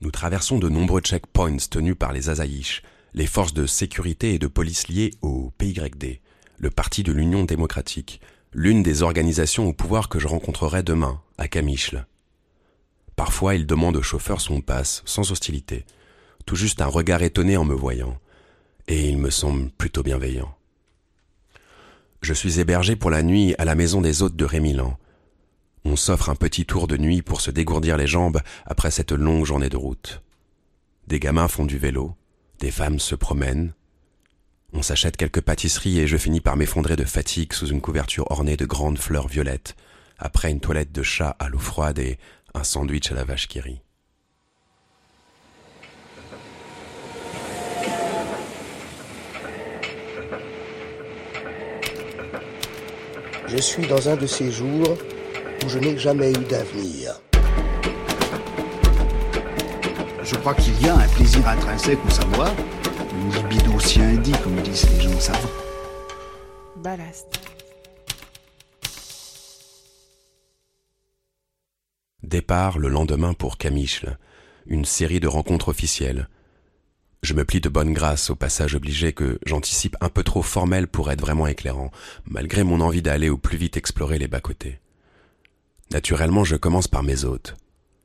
Nous 0.00 0.10
traversons 0.10 0.58
de 0.58 0.68
nombreux 0.68 1.00
checkpoints 1.00 1.68
tenus 1.70 1.96
par 1.98 2.12
les 2.12 2.28
Azaïches, 2.28 2.82
les 3.14 3.26
forces 3.26 3.54
de 3.54 3.66
sécurité 3.66 4.34
et 4.34 4.38
de 4.38 4.46
police 4.46 4.88
liées 4.88 5.12
au 5.22 5.52
PYD, 5.58 6.20
le 6.58 6.70
Parti 6.70 7.02
de 7.02 7.12
l'Union 7.12 7.44
démocratique, 7.44 8.20
l'une 8.52 8.82
des 8.82 9.02
organisations 9.02 9.68
au 9.68 9.72
pouvoir 9.72 10.08
que 10.08 10.18
je 10.18 10.28
rencontrerai 10.28 10.82
demain, 10.82 11.20
à 11.38 11.48
Camichle. 11.48 12.06
Parfois, 13.16 13.54
il 13.54 13.66
demande 13.66 13.96
au 13.96 14.02
chauffeur 14.02 14.40
son 14.40 14.60
passe, 14.60 15.02
sans 15.04 15.30
hostilité, 15.30 15.84
tout 16.46 16.56
juste 16.56 16.80
un 16.80 16.86
regard 16.86 17.22
étonné 17.22 17.56
en 17.56 17.64
me 17.64 17.74
voyant, 17.74 18.18
et 18.88 19.08
il 19.08 19.18
me 19.18 19.30
semble 19.30 19.70
plutôt 19.70 20.02
bienveillant. 20.02 20.54
Je 22.20 22.32
suis 22.32 22.58
hébergé 22.58 22.96
pour 22.96 23.10
la 23.10 23.22
nuit 23.22 23.54
à 23.58 23.64
la 23.64 23.74
maison 23.74 24.00
des 24.00 24.22
hôtes 24.22 24.36
de 24.36 24.44
Rémilan. 24.44 24.98
On 25.86 25.96
s'offre 25.96 26.30
un 26.30 26.34
petit 26.34 26.64
tour 26.64 26.86
de 26.86 26.96
nuit 26.96 27.20
pour 27.20 27.42
se 27.42 27.50
dégourdir 27.50 27.98
les 27.98 28.06
jambes 28.06 28.40
après 28.64 28.90
cette 28.90 29.12
longue 29.12 29.44
journée 29.44 29.68
de 29.68 29.76
route. 29.76 30.22
Des 31.06 31.20
gamins 31.20 31.48
font 31.48 31.66
du 31.66 31.76
vélo, 31.76 32.16
des 32.58 32.70
femmes 32.70 32.98
se 32.98 33.14
promènent. 33.14 33.74
On 34.72 34.82
s'achète 34.82 35.18
quelques 35.18 35.42
pâtisseries 35.42 36.00
et 36.00 36.06
je 36.06 36.16
finis 36.16 36.40
par 36.40 36.56
m'effondrer 36.56 36.96
de 36.96 37.04
fatigue 37.04 37.52
sous 37.52 37.66
une 37.66 37.82
couverture 37.82 38.30
ornée 38.30 38.56
de 38.56 38.64
grandes 38.64 38.98
fleurs 38.98 39.28
violettes, 39.28 39.76
après 40.18 40.50
une 40.50 40.60
toilette 40.60 40.90
de 40.90 41.02
chat 41.02 41.36
à 41.38 41.48
l'eau 41.50 41.58
froide 41.58 41.98
et 41.98 42.18
un 42.54 42.64
sandwich 42.64 43.12
à 43.12 43.14
la 43.14 43.24
vache 43.24 43.46
qui 43.46 43.60
rit. 43.60 43.82
Je 53.46 53.58
suis 53.58 53.86
dans 53.86 54.08
un 54.08 54.16
de 54.16 54.26
ces 54.26 54.50
jours 54.50 54.96
où 55.64 55.68
je 55.68 55.78
n'ai 55.78 55.96
jamais 55.96 56.30
eu 56.30 56.44
d'avenir. 56.44 57.20
Je 60.22 60.36
crois 60.36 60.54
qu'il 60.54 60.80
y 60.82 60.88
a 60.88 60.94
un 60.94 61.08
plaisir 61.08 61.46
intrinsèque 61.46 61.98
au 62.06 62.10
savoir, 62.10 62.52
une 63.12 63.48
libido 63.48 63.72
dit, 64.22 64.32
comme 64.42 64.60
disent 64.62 64.88
les 64.90 65.00
gens 65.00 65.20
savants. 65.20 65.48
Ballast. 66.76 67.40
Départ 72.22 72.78
le 72.78 72.88
lendemain 72.88 73.32
pour 73.34 73.58
Camichle, 73.58 74.18
une 74.66 74.84
série 74.84 75.20
de 75.20 75.28
rencontres 75.28 75.68
officielles. 75.68 76.28
Je 77.22 77.32
me 77.32 77.44
plie 77.44 77.60
de 77.60 77.68
bonne 77.68 77.92
grâce 77.94 78.28
au 78.28 78.34
passage 78.34 78.74
obligé 78.74 79.12
que 79.12 79.38
j'anticipe 79.46 79.96
un 80.00 80.08
peu 80.08 80.22
trop 80.22 80.42
formel 80.42 80.88
pour 80.88 81.10
être 81.10 81.20
vraiment 81.20 81.46
éclairant, 81.46 81.90
malgré 82.26 82.64
mon 82.64 82.80
envie 82.80 83.02
d'aller 83.02 83.30
au 83.30 83.38
plus 83.38 83.56
vite 83.56 83.76
explorer 83.76 84.18
les 84.18 84.28
bas-côtés. 84.28 84.80
Naturellement, 85.92 86.44
je 86.44 86.56
commence 86.56 86.88
par 86.88 87.02
mes 87.02 87.24
hôtes, 87.24 87.56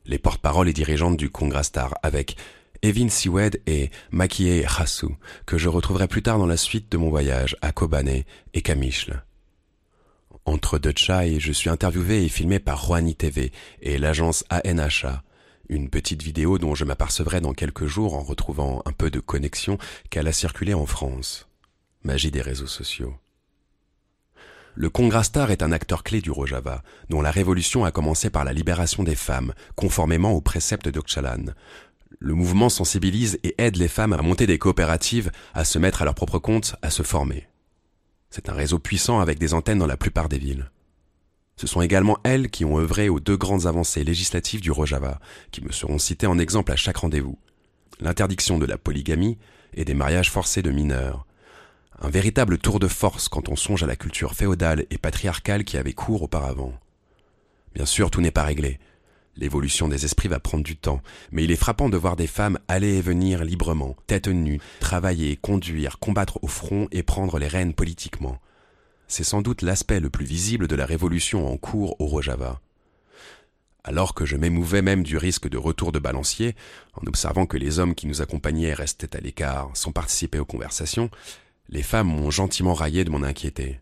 les 0.05 0.19
porte-paroles 0.19 0.69
et 0.69 0.73
dirigeantes 0.73 1.17
du 1.17 1.29
Congrastar, 1.29 1.95
avec 2.03 2.35
Evin 2.81 3.09
Siwed 3.09 3.61
et 3.67 3.89
Makie 4.11 4.63
Hassou, 4.63 5.15
que 5.45 5.57
je 5.57 5.69
retrouverai 5.69 6.07
plus 6.07 6.21
tard 6.21 6.37
dans 6.37 6.45
la 6.45 6.57
suite 6.57 6.91
de 6.91 6.97
mon 6.97 7.09
voyage 7.09 7.57
à 7.61 7.71
Kobané 7.71 8.25
et 8.53 8.61
Camichle. 8.61 9.23
Entre 10.45 10.79
deux 10.79 10.93
chai, 10.95 11.39
je 11.39 11.51
suis 11.51 11.69
interviewé 11.69 12.23
et 12.23 12.29
filmé 12.29 12.59
par 12.59 12.85
Rouhani 12.85 13.15
TV 13.15 13.51
et 13.81 13.97
l'agence 13.97 14.43
ANHA, 14.49 15.23
une 15.67 15.89
petite 15.89 16.23
vidéo 16.23 16.57
dont 16.57 16.73
je 16.73 16.85
m'apercevrai 16.85 17.41
dans 17.41 17.53
quelques 17.53 17.85
jours 17.85 18.15
en 18.15 18.23
retrouvant 18.23 18.81
un 18.85 18.91
peu 18.91 19.11
de 19.11 19.19
connexion 19.19 19.77
qu'elle 20.09 20.27
a 20.27 20.33
circulé 20.33 20.73
en 20.73 20.85
France. 20.85 21.47
Magie 22.03 22.31
des 22.31 22.41
réseaux 22.41 22.67
sociaux. 22.67 23.13
Le 24.81 24.89
Congrastar 24.89 25.51
est 25.51 25.61
un 25.61 25.73
acteur 25.73 26.03
clé 26.03 26.21
du 26.21 26.31
Rojava, 26.31 26.83
dont 27.09 27.21
la 27.21 27.31
révolution 27.31 27.83
a 27.83 27.91
commencé 27.91 28.29
par 28.29 28.45
la 28.45 28.53
libération 28.53 29.03
des 29.03 29.13
femmes, 29.13 29.53
conformément 29.75 30.31
aux 30.31 30.39
préceptes 30.39 30.87
d'Okchalan. 30.87 31.47
Le 32.17 32.33
mouvement 32.33 32.69
sensibilise 32.69 33.39
et 33.43 33.55
aide 33.57 33.75
les 33.75 33.89
femmes 33.89 34.13
à 34.13 34.21
monter 34.21 34.47
des 34.47 34.57
coopératives, 34.57 35.33
à 35.53 35.65
se 35.65 35.79
mettre 35.79 36.01
à 36.01 36.05
leur 36.05 36.15
propre 36.15 36.39
compte, 36.39 36.77
à 36.81 36.91
se 36.91 37.03
former. 37.03 37.49
C'est 38.29 38.47
un 38.47 38.53
réseau 38.53 38.79
puissant 38.79 39.19
avec 39.19 39.37
des 39.37 39.53
antennes 39.53 39.79
dans 39.79 39.85
la 39.85 39.97
plupart 39.97 40.29
des 40.29 40.39
villes. 40.39 40.71
Ce 41.57 41.67
sont 41.67 41.81
également 41.81 42.17
elles 42.23 42.49
qui 42.49 42.63
ont 42.63 42.79
œuvré 42.79 43.09
aux 43.09 43.19
deux 43.19 43.35
grandes 43.35 43.65
avancées 43.65 44.05
législatives 44.05 44.61
du 44.61 44.71
Rojava, 44.71 45.19
qui 45.51 45.61
me 45.61 45.73
seront 45.73 45.99
citées 45.99 46.25
en 46.25 46.39
exemple 46.39 46.71
à 46.71 46.77
chaque 46.77 46.95
rendez-vous. 46.95 47.37
L'interdiction 47.99 48.57
de 48.57 48.65
la 48.65 48.77
polygamie 48.77 49.39
et 49.73 49.83
des 49.83 49.93
mariages 49.93 50.31
forcés 50.31 50.61
de 50.61 50.71
mineurs. 50.71 51.25
Un 52.01 52.09
véritable 52.09 52.57
tour 52.57 52.79
de 52.79 52.87
force 52.87 53.27
quand 53.27 53.49
on 53.49 53.57
songe 53.57 53.83
à 53.83 53.87
la 53.87 53.97
culture 53.97 54.33
féodale 54.33 54.85
et 54.89 54.97
patriarcale 54.97 55.65
qui 55.65 55.75
avait 55.75 55.91
cours 55.91 56.23
auparavant. 56.23 56.73
Bien 57.75 57.85
sûr, 57.85 58.09
tout 58.09 58.21
n'est 58.21 58.31
pas 58.31 58.43
réglé. 58.43 58.79
L'évolution 59.35 59.89
des 59.89 60.05
esprits 60.05 60.29
va 60.29 60.39
prendre 60.39 60.63
du 60.63 60.77
temps, 60.77 61.01
mais 61.31 61.43
il 61.43 61.51
est 61.51 61.57
frappant 61.57 61.89
de 61.89 61.97
voir 61.97 62.15
des 62.15 62.27
femmes 62.27 62.57
aller 62.69 62.95
et 62.95 63.01
venir 63.01 63.43
librement, 63.43 63.97
tête 64.07 64.29
nue, 64.29 64.61
travailler, 64.79 65.35
conduire, 65.35 65.99
combattre 65.99 66.39
au 66.41 66.47
front 66.47 66.87
et 66.91 67.03
prendre 67.03 67.37
les 67.37 67.47
rênes 67.49 67.73
politiquement. 67.73 68.39
C'est 69.07 69.25
sans 69.25 69.41
doute 69.41 69.61
l'aspect 69.61 69.99
le 69.99 70.09
plus 70.09 70.25
visible 70.25 70.67
de 70.67 70.75
la 70.75 70.85
révolution 70.85 71.51
en 71.51 71.57
cours 71.57 71.99
au 71.99 72.05
Rojava. 72.05 72.61
Alors 73.83 74.13
que 74.13 74.25
je 74.25 74.37
m'émouvais 74.37 74.81
même 74.81 75.03
du 75.03 75.17
risque 75.17 75.49
de 75.49 75.57
retour 75.57 75.91
de 75.91 75.99
balancier, 75.99 76.55
en 76.93 77.07
observant 77.07 77.45
que 77.45 77.57
les 77.57 77.79
hommes 77.79 77.95
qui 77.95 78.07
nous 78.07 78.21
accompagnaient 78.21 78.73
restaient 78.73 79.15
à 79.15 79.19
l'écart 79.19 79.71
sans 79.73 79.91
participer 79.91 80.39
aux 80.39 80.45
conversations, 80.45 81.09
les 81.69 81.83
femmes 81.83 82.07
m'ont 82.07 82.31
gentiment 82.31 82.73
raillé 82.73 83.03
de 83.03 83.09
m'en 83.09 83.23
inquiéter. 83.23 83.79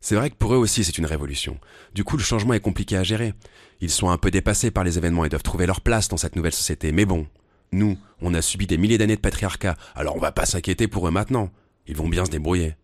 C'est 0.00 0.14
vrai 0.14 0.30
que 0.30 0.36
pour 0.36 0.54
eux 0.54 0.58
aussi 0.58 0.84
c'est 0.84 0.98
une 0.98 1.06
révolution. 1.06 1.58
Du 1.94 2.04
coup 2.04 2.16
le 2.16 2.22
changement 2.22 2.54
est 2.54 2.60
compliqué 2.60 2.96
à 2.96 3.02
gérer. 3.02 3.34
Ils 3.80 3.90
sont 3.90 4.08
un 4.08 4.18
peu 4.18 4.30
dépassés 4.30 4.70
par 4.70 4.84
les 4.84 4.98
événements 4.98 5.24
et 5.24 5.28
doivent 5.28 5.42
trouver 5.42 5.66
leur 5.66 5.80
place 5.80 6.08
dans 6.08 6.16
cette 6.16 6.36
nouvelle 6.36 6.52
société. 6.52 6.92
Mais 6.92 7.04
bon, 7.04 7.26
nous, 7.72 7.98
on 8.20 8.34
a 8.34 8.42
subi 8.42 8.66
des 8.66 8.78
milliers 8.78 8.98
d'années 8.98 9.16
de 9.16 9.20
patriarcat, 9.20 9.76
alors 9.94 10.16
on 10.16 10.20
va 10.20 10.32
pas 10.32 10.46
s'inquiéter 10.46 10.86
pour 10.86 11.08
eux 11.08 11.10
maintenant. 11.10 11.50
Ils 11.86 11.96
vont 11.96 12.08
bien 12.08 12.24
se 12.24 12.30
débrouiller. 12.30 12.76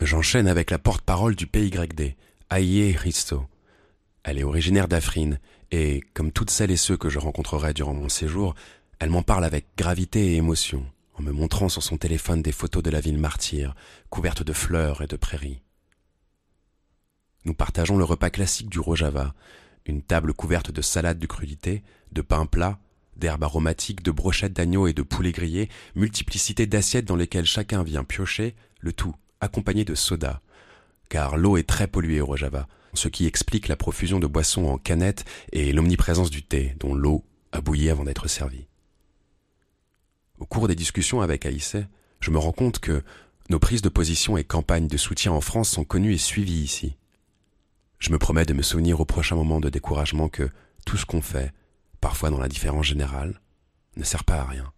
J'enchaîne 0.00 0.48
avec 0.48 0.70
la 0.70 0.78
porte-parole 0.78 1.34
du 1.34 1.46
PYD, 1.46 2.16
Aïe 2.50 2.92
Risto. 2.96 3.46
Elle 4.24 4.38
est 4.38 4.44
originaire 4.44 4.88
d'Afrine, 4.88 5.38
et, 5.70 6.02
comme 6.12 6.32
toutes 6.32 6.50
celles 6.50 6.70
et 6.70 6.76
ceux 6.76 6.96
que 6.96 7.08
je 7.08 7.18
rencontrerai 7.18 7.72
durant 7.72 7.94
mon 7.94 8.08
séjour, 8.08 8.54
elle 8.98 9.10
m'en 9.10 9.22
parle 9.22 9.44
avec 9.44 9.66
gravité 9.76 10.32
et 10.32 10.36
émotion 10.36 10.84
en 11.14 11.22
me 11.22 11.32
montrant 11.32 11.68
sur 11.68 11.82
son 11.82 11.96
téléphone 11.96 12.42
des 12.42 12.52
photos 12.52 12.82
de 12.82 12.90
la 12.90 13.00
ville 13.00 13.18
martyre, 13.18 13.74
couverte 14.10 14.42
de 14.42 14.52
fleurs 14.52 15.02
et 15.02 15.06
de 15.06 15.16
prairies. 15.16 15.62
Nous 17.44 17.54
partageons 17.54 17.96
le 17.96 18.04
repas 18.04 18.30
classique 18.30 18.70
du 18.70 18.78
Rojava, 18.78 19.34
une 19.84 20.02
table 20.02 20.32
couverte 20.32 20.70
de 20.70 20.80
salades 20.80 21.18
de 21.18 21.26
crudités, 21.26 21.82
de 22.12 22.22
pain 22.22 22.46
plat, 22.46 22.78
d'herbes 23.16 23.44
aromatiques, 23.44 24.02
de 24.02 24.10
brochettes 24.10 24.52
d'agneau 24.52 24.86
et 24.86 24.92
de 24.92 25.02
poulet 25.02 25.32
grillé, 25.32 25.68
multiplicité 25.94 26.66
d'assiettes 26.66 27.04
dans 27.04 27.16
lesquelles 27.16 27.44
chacun 27.44 27.82
vient 27.82 28.04
piocher, 28.04 28.54
le 28.80 28.92
tout 28.92 29.14
accompagné 29.40 29.84
de 29.84 29.94
soda, 29.94 30.40
car 31.08 31.36
l'eau 31.36 31.56
est 31.56 31.68
très 31.68 31.88
polluée 31.88 32.20
au 32.20 32.26
Rojava, 32.26 32.68
ce 32.94 33.08
qui 33.08 33.26
explique 33.26 33.68
la 33.68 33.76
profusion 33.76 34.20
de 34.20 34.26
boissons 34.26 34.66
en 34.66 34.78
canettes 34.78 35.24
et 35.52 35.72
l'omniprésence 35.72 36.30
du 36.30 36.42
thé, 36.42 36.76
dont 36.78 36.94
l'eau 36.94 37.24
a 37.50 37.60
bouilli 37.60 37.90
avant 37.90 38.04
d'être 38.04 38.28
servie. 38.28 38.66
Au 40.42 40.44
cours 40.44 40.66
des 40.66 40.74
discussions 40.74 41.20
avec 41.20 41.46
Aïssé, 41.46 41.86
je 42.18 42.32
me 42.32 42.38
rends 42.38 42.50
compte 42.50 42.80
que 42.80 43.04
nos 43.48 43.60
prises 43.60 43.80
de 43.80 43.88
position 43.88 44.36
et 44.36 44.42
campagnes 44.42 44.88
de 44.88 44.96
soutien 44.96 45.30
en 45.30 45.40
France 45.40 45.68
sont 45.68 45.84
connues 45.84 46.14
et 46.14 46.18
suivies 46.18 46.64
ici. 46.64 46.96
Je 48.00 48.10
me 48.10 48.18
promets 48.18 48.44
de 48.44 48.52
me 48.52 48.62
souvenir 48.62 49.00
au 49.00 49.04
prochain 49.04 49.36
moment 49.36 49.60
de 49.60 49.70
découragement 49.70 50.28
que 50.28 50.50
tout 50.84 50.96
ce 50.96 51.06
qu'on 51.06 51.22
fait, 51.22 51.52
parfois 52.00 52.30
dans 52.30 52.40
l'indifférence 52.40 52.86
générale, 52.86 53.40
ne 53.96 54.02
sert 54.02 54.24
pas 54.24 54.40
à 54.40 54.44
rien. 54.44 54.72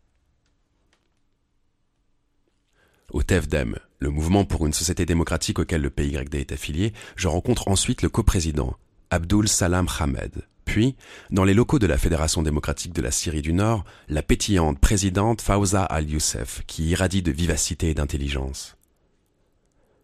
Au 3.10 3.22
TEFDEM, 3.22 3.78
le 4.00 4.10
mouvement 4.10 4.44
pour 4.44 4.66
une 4.66 4.74
société 4.74 5.06
démocratique 5.06 5.60
auquel 5.60 5.80
le 5.80 5.88
PYD 5.88 6.34
est 6.34 6.52
affilié, 6.52 6.92
je 7.16 7.26
rencontre 7.26 7.68
ensuite 7.68 8.02
le 8.02 8.10
coprésident, 8.10 8.76
Abdul 9.08 9.48
Salam 9.48 9.86
Hamed. 9.98 10.46
Puis, 10.74 10.96
dans 11.30 11.44
les 11.44 11.54
locaux 11.54 11.78
de 11.78 11.86
la 11.86 11.96
Fédération 11.96 12.42
démocratique 12.42 12.92
de 12.92 13.00
la 13.00 13.12
Syrie 13.12 13.42
du 13.42 13.52
Nord, 13.52 13.84
la 14.08 14.24
pétillante 14.24 14.80
présidente 14.80 15.40
Fawza 15.40 15.84
al-Youssef, 15.84 16.62
qui 16.66 16.88
irradie 16.88 17.22
de 17.22 17.30
vivacité 17.30 17.90
et 17.90 17.94
d'intelligence. 17.94 18.76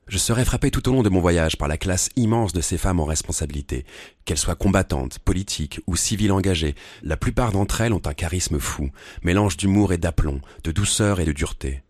Je 0.07 0.17
serai 0.17 0.45
frappé 0.45 0.71
tout 0.71 0.89
au 0.89 0.93
long 0.93 1.03
de 1.03 1.09
mon 1.09 1.19
voyage 1.19 1.59
par 1.59 1.67
la 1.67 1.77
classe 1.77 2.09
immense 2.15 2.53
de 2.53 2.61
ces 2.61 2.79
femmes 2.79 3.01
en 3.01 3.05
responsabilité. 3.05 3.85
Qu'elles 4.25 4.39
soient 4.39 4.55
combattantes, 4.55 5.19
politiques 5.19 5.81
ou 5.89 5.97
civiles 5.97 6.31
engagées, 6.31 6.77
la 7.03 7.17
plupart 7.17 7.51
d'entre 7.51 7.81
elles 7.81 7.93
ont 7.93 8.07
un 8.07 8.15
charisme 8.15 8.61
fou, 8.61 8.93
mélange 9.25 9.57
d'humour 9.57 9.93
et 9.93 9.99
d'aplomb, 9.99 10.41
de 10.63 10.71
douceur 10.71 11.19
et 11.19 11.25
de 11.25 11.33
dureté. 11.33 11.83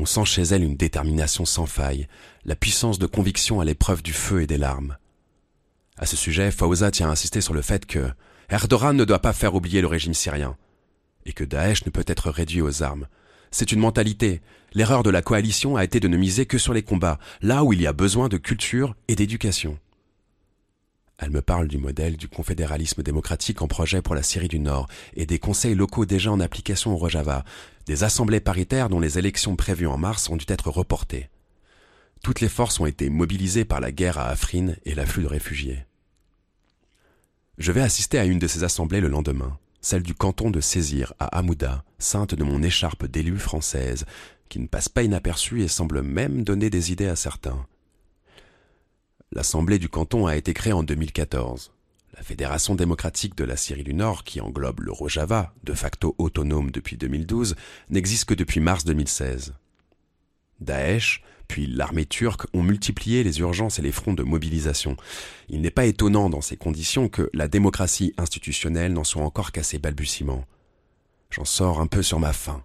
On 0.00 0.04
sent 0.04 0.24
chez 0.24 0.42
elles 0.42 0.64
une 0.64 0.76
détermination 0.76 1.44
sans 1.44 1.66
faille, 1.66 2.08
la 2.44 2.56
puissance 2.56 2.98
de 2.98 3.06
conviction 3.06 3.60
à 3.60 3.64
l'épreuve 3.64 4.02
du 4.02 4.12
feu 4.12 4.42
et 4.42 4.48
des 4.48 4.58
larmes. 4.58 4.96
À 6.02 6.04
ce 6.04 6.16
sujet, 6.16 6.50
Fawza 6.50 6.90
tient 6.90 7.10
à 7.10 7.12
insister 7.12 7.40
sur 7.40 7.54
le 7.54 7.62
fait 7.62 7.86
que 7.86 8.10
Erdogan 8.50 8.96
ne 8.96 9.04
doit 9.04 9.20
pas 9.20 9.32
faire 9.32 9.54
oublier 9.54 9.80
le 9.80 9.86
régime 9.86 10.14
syrien. 10.14 10.56
et 11.24 11.32
que 11.32 11.44
Daesh 11.44 11.86
ne 11.86 11.92
peut 11.92 12.02
être 12.08 12.28
réduit 12.28 12.60
aux 12.60 12.82
armes. 12.82 13.06
C'est 13.52 13.70
une 13.70 13.78
mentalité. 13.78 14.40
L'erreur 14.72 15.04
de 15.04 15.10
la 15.10 15.22
coalition 15.22 15.76
a 15.76 15.84
été 15.84 16.00
de 16.00 16.08
ne 16.08 16.16
miser 16.16 16.44
que 16.44 16.58
sur 16.58 16.74
les 16.74 16.82
combats, 16.82 17.20
là 17.40 17.62
où 17.62 17.72
il 17.72 17.80
y 17.80 17.86
a 17.86 17.92
besoin 17.92 18.28
de 18.28 18.36
culture 18.36 18.96
et 19.06 19.14
d'éducation. 19.14 19.78
Elle 21.18 21.30
me 21.30 21.40
parle 21.40 21.68
du 21.68 21.78
modèle 21.78 22.16
du 22.16 22.26
confédéralisme 22.26 23.04
démocratique 23.04 23.62
en 23.62 23.68
projet 23.68 24.02
pour 24.02 24.16
la 24.16 24.24
Syrie 24.24 24.48
du 24.48 24.58
Nord 24.58 24.88
et 25.14 25.24
des 25.24 25.38
conseils 25.38 25.76
locaux 25.76 26.04
déjà 26.04 26.32
en 26.32 26.40
application 26.40 26.94
au 26.94 26.96
Rojava, 26.96 27.44
des 27.86 28.02
assemblées 28.02 28.40
paritaires 28.40 28.88
dont 28.88 28.98
les 28.98 29.20
élections 29.20 29.54
prévues 29.54 29.86
en 29.86 29.98
mars 29.98 30.28
ont 30.30 30.36
dû 30.36 30.46
être 30.48 30.68
reportées. 30.68 31.28
Toutes 32.24 32.40
les 32.40 32.48
forces 32.48 32.80
ont 32.80 32.86
été 32.86 33.08
mobilisées 33.08 33.64
par 33.64 33.78
la 33.78 33.92
guerre 33.92 34.18
à 34.18 34.30
Afrin 34.30 34.72
et 34.84 34.96
l'afflux 34.96 35.22
de 35.22 35.28
réfugiés. 35.28 35.84
Je 37.58 37.70
vais 37.70 37.82
assister 37.82 38.18
à 38.18 38.24
une 38.24 38.38
de 38.38 38.46
ces 38.46 38.64
assemblées 38.64 39.02
le 39.02 39.08
lendemain, 39.08 39.58
celle 39.82 40.02
du 40.02 40.14
canton 40.14 40.50
de 40.50 40.60
Césir 40.60 41.12
à 41.18 41.26
Hamouda, 41.36 41.84
sainte 41.98 42.34
de 42.34 42.44
mon 42.44 42.62
écharpe 42.62 43.04
d'élue 43.06 43.38
française, 43.38 44.06
qui 44.48 44.58
ne 44.58 44.66
passe 44.66 44.88
pas 44.88 45.02
inaperçue 45.02 45.62
et 45.62 45.68
semble 45.68 46.00
même 46.02 46.44
donner 46.44 46.70
des 46.70 46.92
idées 46.92 47.08
à 47.08 47.16
certains. 47.16 47.66
L'Assemblée 49.32 49.78
du 49.78 49.90
canton 49.90 50.26
a 50.26 50.36
été 50.36 50.54
créée 50.54 50.72
en 50.72 50.82
2014. 50.82 51.72
La 52.16 52.22
Fédération 52.22 52.74
démocratique 52.74 53.36
de 53.36 53.44
la 53.44 53.56
Syrie 53.56 53.84
du 53.84 53.94
Nord, 53.94 54.24
qui 54.24 54.40
englobe 54.40 54.80
le 54.80 54.92
Rojava, 54.92 55.54
de 55.62 55.74
facto 55.74 56.14
autonome 56.16 56.70
depuis 56.70 56.96
2012, 56.96 57.54
n'existe 57.90 58.24
que 58.26 58.34
depuis 58.34 58.60
mars 58.60 58.84
2016. 58.84 59.54
Daesh, 60.62 61.22
puis 61.48 61.66
l'armée 61.66 62.06
turque 62.06 62.46
ont 62.54 62.62
multiplié 62.62 63.22
les 63.22 63.40
urgences 63.40 63.78
et 63.78 63.82
les 63.82 63.92
fronts 63.92 64.14
de 64.14 64.22
mobilisation. 64.22 64.96
Il 65.50 65.60
n'est 65.60 65.70
pas 65.70 65.84
étonnant 65.84 66.30
dans 66.30 66.40
ces 66.40 66.56
conditions 66.56 67.08
que 67.08 67.28
la 67.34 67.46
démocratie 67.46 68.14
institutionnelle 68.16 68.94
n'en 68.94 69.04
soit 69.04 69.22
encore 69.22 69.52
qu'à 69.52 69.62
ses 69.62 69.78
balbutiements. 69.78 70.46
J'en 71.30 71.44
sors 71.44 71.80
un 71.80 71.86
peu 71.86 72.02
sur 72.02 72.18
ma 72.18 72.32
faim. 72.32 72.64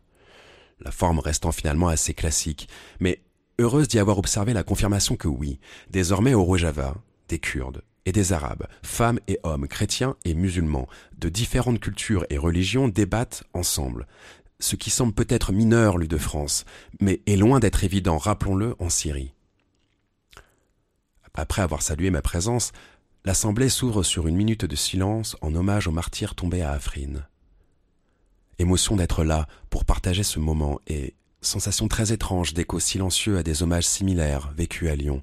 La 0.80 0.92
forme 0.92 1.20
restant 1.20 1.52
finalement 1.52 1.88
assez 1.88 2.14
classique, 2.14 2.70
mais 3.00 3.22
heureuse 3.60 3.88
d'y 3.88 4.00
avoir 4.00 4.20
observé 4.20 4.54
la 4.54 4.64
confirmation 4.64 5.16
que 5.16 5.28
oui, 5.28 5.60
désormais 5.90 6.34
au 6.34 6.44
Rojava, 6.44 6.96
des 7.28 7.40
Kurdes 7.40 7.84
et 8.06 8.14
des 8.14 8.32
Arabes, 8.32 8.68
femmes 8.84 9.20
et 9.28 9.38
hommes, 9.44 9.68
chrétiens 9.68 10.16
et 10.24 10.34
musulmans, 10.34 10.88
de 11.18 11.28
différentes 11.28 11.82
cultures 11.82 12.26
et 12.30 12.38
religions 12.38 12.88
débattent 12.88 13.44
ensemble. 13.54 14.08
Ce 14.60 14.76
qui 14.76 14.90
semble 14.90 15.14
peut-être 15.14 15.52
mineur, 15.52 15.98
lui 15.98 16.08
de 16.08 16.18
France, 16.18 16.66
mais 17.00 17.22
est 17.26 17.36
loin 17.36 17.60
d'être 17.60 17.84
évident, 17.84 18.18
rappelons-le, 18.18 18.76
en 18.80 18.90
Syrie. 18.90 19.34
Après 21.40 21.62
avoir 21.62 21.84
salué 21.84 22.10
ma 22.10 22.24
présence, 22.24 22.72
l'assemblée 23.24 23.70
s'ouvre 23.70 24.02
sur 24.02 24.28
une 24.28 24.36
minute 24.36 24.66
de 24.66 24.76
silence 24.76 25.38
en 25.42 25.54
hommage 25.54 25.88
aux 25.88 25.92
martyrs 25.92 26.34
tombés 26.34 26.64
à 26.64 26.72
Afrin. 26.72 27.24
Émotion 28.58 28.96
d'être 28.96 29.24
là 29.24 29.48
pour 29.70 29.86
partager 29.86 30.24
ce 30.24 30.40
moment 30.40 30.80
et 30.88 31.14
Sensation 31.42 31.88
très 31.88 32.12
étrange 32.12 32.56
d'écho 32.56 32.80
silencieux 32.80 33.38
à 33.38 33.44
des 33.44 33.62
hommages 33.62 33.86
similaires 33.86 34.52
vécus 34.58 34.90
à 34.90 34.96
Lyon, 34.96 35.22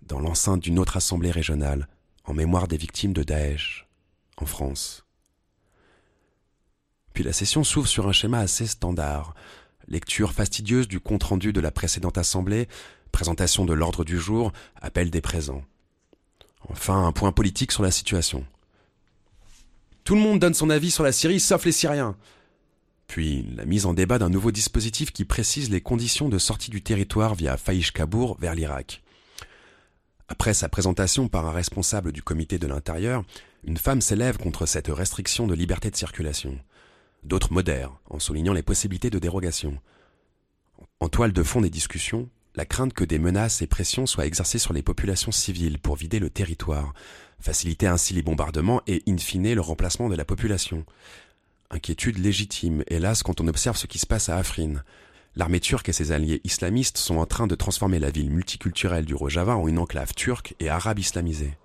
dans 0.00 0.18
l'enceinte 0.18 0.60
d'une 0.60 0.78
autre 0.78 0.96
assemblée 0.96 1.30
régionale, 1.30 1.88
en 2.24 2.32
mémoire 2.32 2.68
des 2.68 2.78
victimes 2.78 3.12
de 3.12 3.22
Daesh, 3.22 3.86
en 4.38 4.46
France. 4.46 5.04
Puis 7.12 7.24
la 7.24 7.32
session 7.32 7.64
s'ouvre 7.64 7.88
sur 7.88 8.08
un 8.08 8.12
schéma 8.12 8.38
assez 8.38 8.66
standard. 8.66 9.34
Lecture 9.88 10.32
fastidieuse 10.32 10.88
du 10.88 11.00
compte-rendu 11.00 11.52
de 11.52 11.60
la 11.60 11.70
précédente 11.70 12.18
assemblée, 12.18 12.68
présentation 13.10 13.64
de 13.64 13.72
l'ordre 13.72 14.04
du 14.04 14.18
jour, 14.18 14.52
appel 14.80 15.10
des 15.10 15.20
présents. 15.20 15.62
Enfin, 16.68 17.06
un 17.06 17.12
point 17.12 17.32
politique 17.32 17.72
sur 17.72 17.82
la 17.82 17.90
situation. 17.90 18.46
Tout 20.04 20.14
le 20.14 20.20
monde 20.20 20.38
donne 20.38 20.54
son 20.54 20.70
avis 20.70 20.90
sur 20.90 21.04
la 21.04 21.12
Syrie 21.12 21.40
sauf 21.40 21.64
les 21.64 21.72
Syriens 21.72 22.16
puis 23.12 23.46
la 23.54 23.66
mise 23.66 23.84
en 23.84 23.92
débat 23.92 24.18
d'un 24.18 24.30
nouveau 24.30 24.52
dispositif 24.52 25.12
qui 25.12 25.26
précise 25.26 25.68
les 25.68 25.82
conditions 25.82 26.30
de 26.30 26.38
sortie 26.38 26.70
du 26.70 26.80
territoire 26.80 27.34
via 27.34 27.58
Faïch 27.58 27.92
Kabour 27.92 28.38
vers 28.40 28.54
l'Irak. 28.54 29.02
Après 30.28 30.54
sa 30.54 30.70
présentation 30.70 31.28
par 31.28 31.44
un 31.44 31.52
responsable 31.52 32.12
du 32.12 32.22
comité 32.22 32.58
de 32.58 32.66
l'intérieur, 32.66 33.22
une 33.64 33.76
femme 33.76 34.00
s'élève 34.00 34.38
contre 34.38 34.64
cette 34.64 34.88
restriction 34.88 35.46
de 35.46 35.52
liberté 35.52 35.90
de 35.90 35.96
circulation. 35.96 36.58
D'autres 37.22 37.52
modèrent, 37.52 37.92
en 38.10 38.18
soulignant 38.18 38.52
les 38.52 38.62
possibilités 38.62 39.10
de 39.10 39.18
dérogation. 39.18 39.78
En 41.00 41.08
toile 41.08 41.32
de 41.32 41.42
fond 41.42 41.60
des 41.60 41.70
discussions, 41.70 42.28
la 42.54 42.64
crainte 42.66 42.92
que 42.92 43.04
des 43.04 43.18
menaces 43.18 43.62
et 43.62 43.66
pressions 43.66 44.06
soient 44.06 44.26
exercées 44.26 44.58
sur 44.58 44.72
les 44.72 44.82
populations 44.82 45.32
civiles 45.32 45.78
pour 45.78 45.96
vider 45.96 46.18
le 46.18 46.30
territoire, 46.30 46.92
faciliter 47.40 47.86
ainsi 47.86 48.14
les 48.14 48.22
bombardements 48.22 48.82
et, 48.86 49.02
in 49.08 49.18
fine, 49.18 49.54
le 49.54 49.60
remplacement 49.60 50.08
de 50.08 50.16
la 50.16 50.24
population, 50.24 50.84
Inquiétude 51.72 52.18
légitime, 52.18 52.84
hélas, 52.88 53.22
quand 53.22 53.40
on 53.40 53.48
observe 53.48 53.78
ce 53.78 53.86
qui 53.86 53.98
se 53.98 54.06
passe 54.06 54.28
à 54.28 54.36
Afrin. 54.36 54.74
L'armée 55.36 55.58
turque 55.58 55.88
et 55.88 55.94
ses 55.94 56.12
alliés 56.12 56.42
islamistes 56.44 56.98
sont 56.98 57.16
en 57.16 57.24
train 57.24 57.46
de 57.46 57.54
transformer 57.54 57.98
la 57.98 58.10
ville 58.10 58.30
multiculturelle 58.30 59.06
du 59.06 59.14
Rojava 59.14 59.56
en 59.56 59.66
une 59.66 59.78
enclave 59.78 60.12
turque 60.12 60.54
et 60.60 60.68
arabe 60.68 60.98
islamisée. 60.98 61.56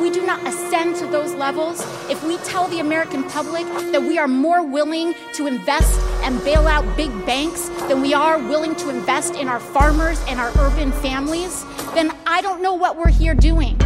We 0.00 0.10
do 0.10 0.24
not 0.24 0.40
ascend 0.46 0.96
to 0.96 1.06
those 1.06 1.34
levels, 1.34 1.80
if 2.08 2.24
we 2.24 2.38
tell 2.38 2.66
the 2.68 2.80
American 2.80 3.22
public 3.24 3.66
that 3.92 4.02
we 4.02 4.18
are 4.18 4.26
more 4.28 4.64
willing 4.64 5.14
to 5.34 5.46
invest 5.46 6.00
and 6.24 6.42
bail 6.42 6.66
out 6.66 6.84
big 6.96 7.10
banks 7.26 7.68
than 7.88 8.00
we 8.00 8.14
are 8.14 8.38
willing 8.38 8.74
to 8.76 8.88
invest 8.88 9.34
in 9.34 9.46
our 9.48 9.60
farmers 9.60 10.18
and 10.26 10.40
our 10.40 10.50
urban 10.58 10.90
families, 10.90 11.64
then 11.94 12.10
I 12.26 12.40
don't 12.40 12.62
know 12.62 12.74
what 12.74 12.96
we're 12.96 13.10
here 13.10 13.34
doing. 13.34 13.76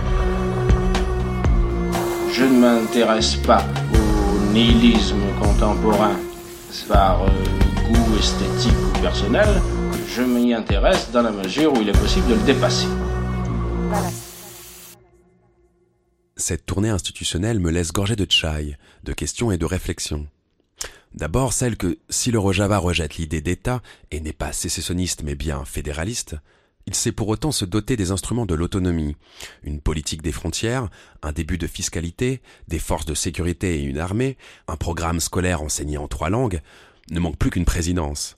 Je 2.33 2.45
ne 2.45 2.61
m'intéresse 2.61 3.37
pas 3.37 3.65
au 3.93 4.53
nihilisme 4.53 5.23
contemporain 5.41 6.17
par 6.89 7.23
euh, 7.23 7.93
goût 7.93 8.17
esthétique 8.19 8.73
ou 8.95 8.99
personnel. 9.01 9.49
Je 10.15 10.23
m'y 10.23 10.55
intéresse 10.55 11.11
dans 11.13 11.23
la 11.23 11.31
mesure 11.31 11.73
où 11.73 11.81
il 11.81 11.89
est 11.89 11.99
possible 11.99 12.29
de 12.29 12.35
le 12.35 12.43
dépasser. 12.43 12.89
Voilà. 13.89 14.24
Cette 16.47 16.67
tournée 16.67 16.91
institutionnelle 16.91 17.59
me 17.59 17.71
laisse 17.71 17.91
gorgé 17.91 18.17
de 18.17 18.27
tchai, 18.27 18.77
de 19.03 19.13
questions 19.15 19.51
et 19.51 19.57
de 19.57 19.65
réflexions. 19.65 20.27
D'abord 21.15 21.55
celle 21.55 21.79
que, 21.79 21.97
si 22.11 22.31
le 22.31 22.39
Rojava 22.39 22.77
rejette 22.77 23.17
l'idée 23.17 23.41
d'État, 23.41 23.81
et 24.11 24.21
n'est 24.21 24.35
pas 24.35 24.53
sécessionniste 24.53 25.23
mais 25.23 25.37
bien 25.37 25.65
fédéraliste, 25.65 26.37
il 26.85 26.95
sait 26.95 27.13
pour 27.13 27.29
autant 27.29 27.51
se 27.51 27.65
doter 27.65 27.97
des 27.97 28.11
instruments 28.11 28.45
de 28.45 28.55
l'autonomie, 28.55 29.17
une 29.63 29.81
politique 29.81 30.21
des 30.21 30.33
frontières, 30.33 30.91
un 31.23 31.33
début 31.33 31.57
de 31.57 31.67
fiscalité, 31.67 32.43
des 32.69 32.79
forces 32.79 33.07
de 33.07 33.15
sécurité 33.15 33.81
et 33.81 33.85
une 33.85 33.99
armée, 33.99 34.37
un 34.69 34.77
programme 34.77 35.21
scolaire 35.21 35.63
enseigné 35.63 35.97
en 35.97 36.09
trois 36.09 36.29
langues, 36.29 36.61
ne 37.11 37.21
manque 37.21 37.39
plus 37.39 37.49
qu'une 37.49 37.65
présidence. 37.65 38.37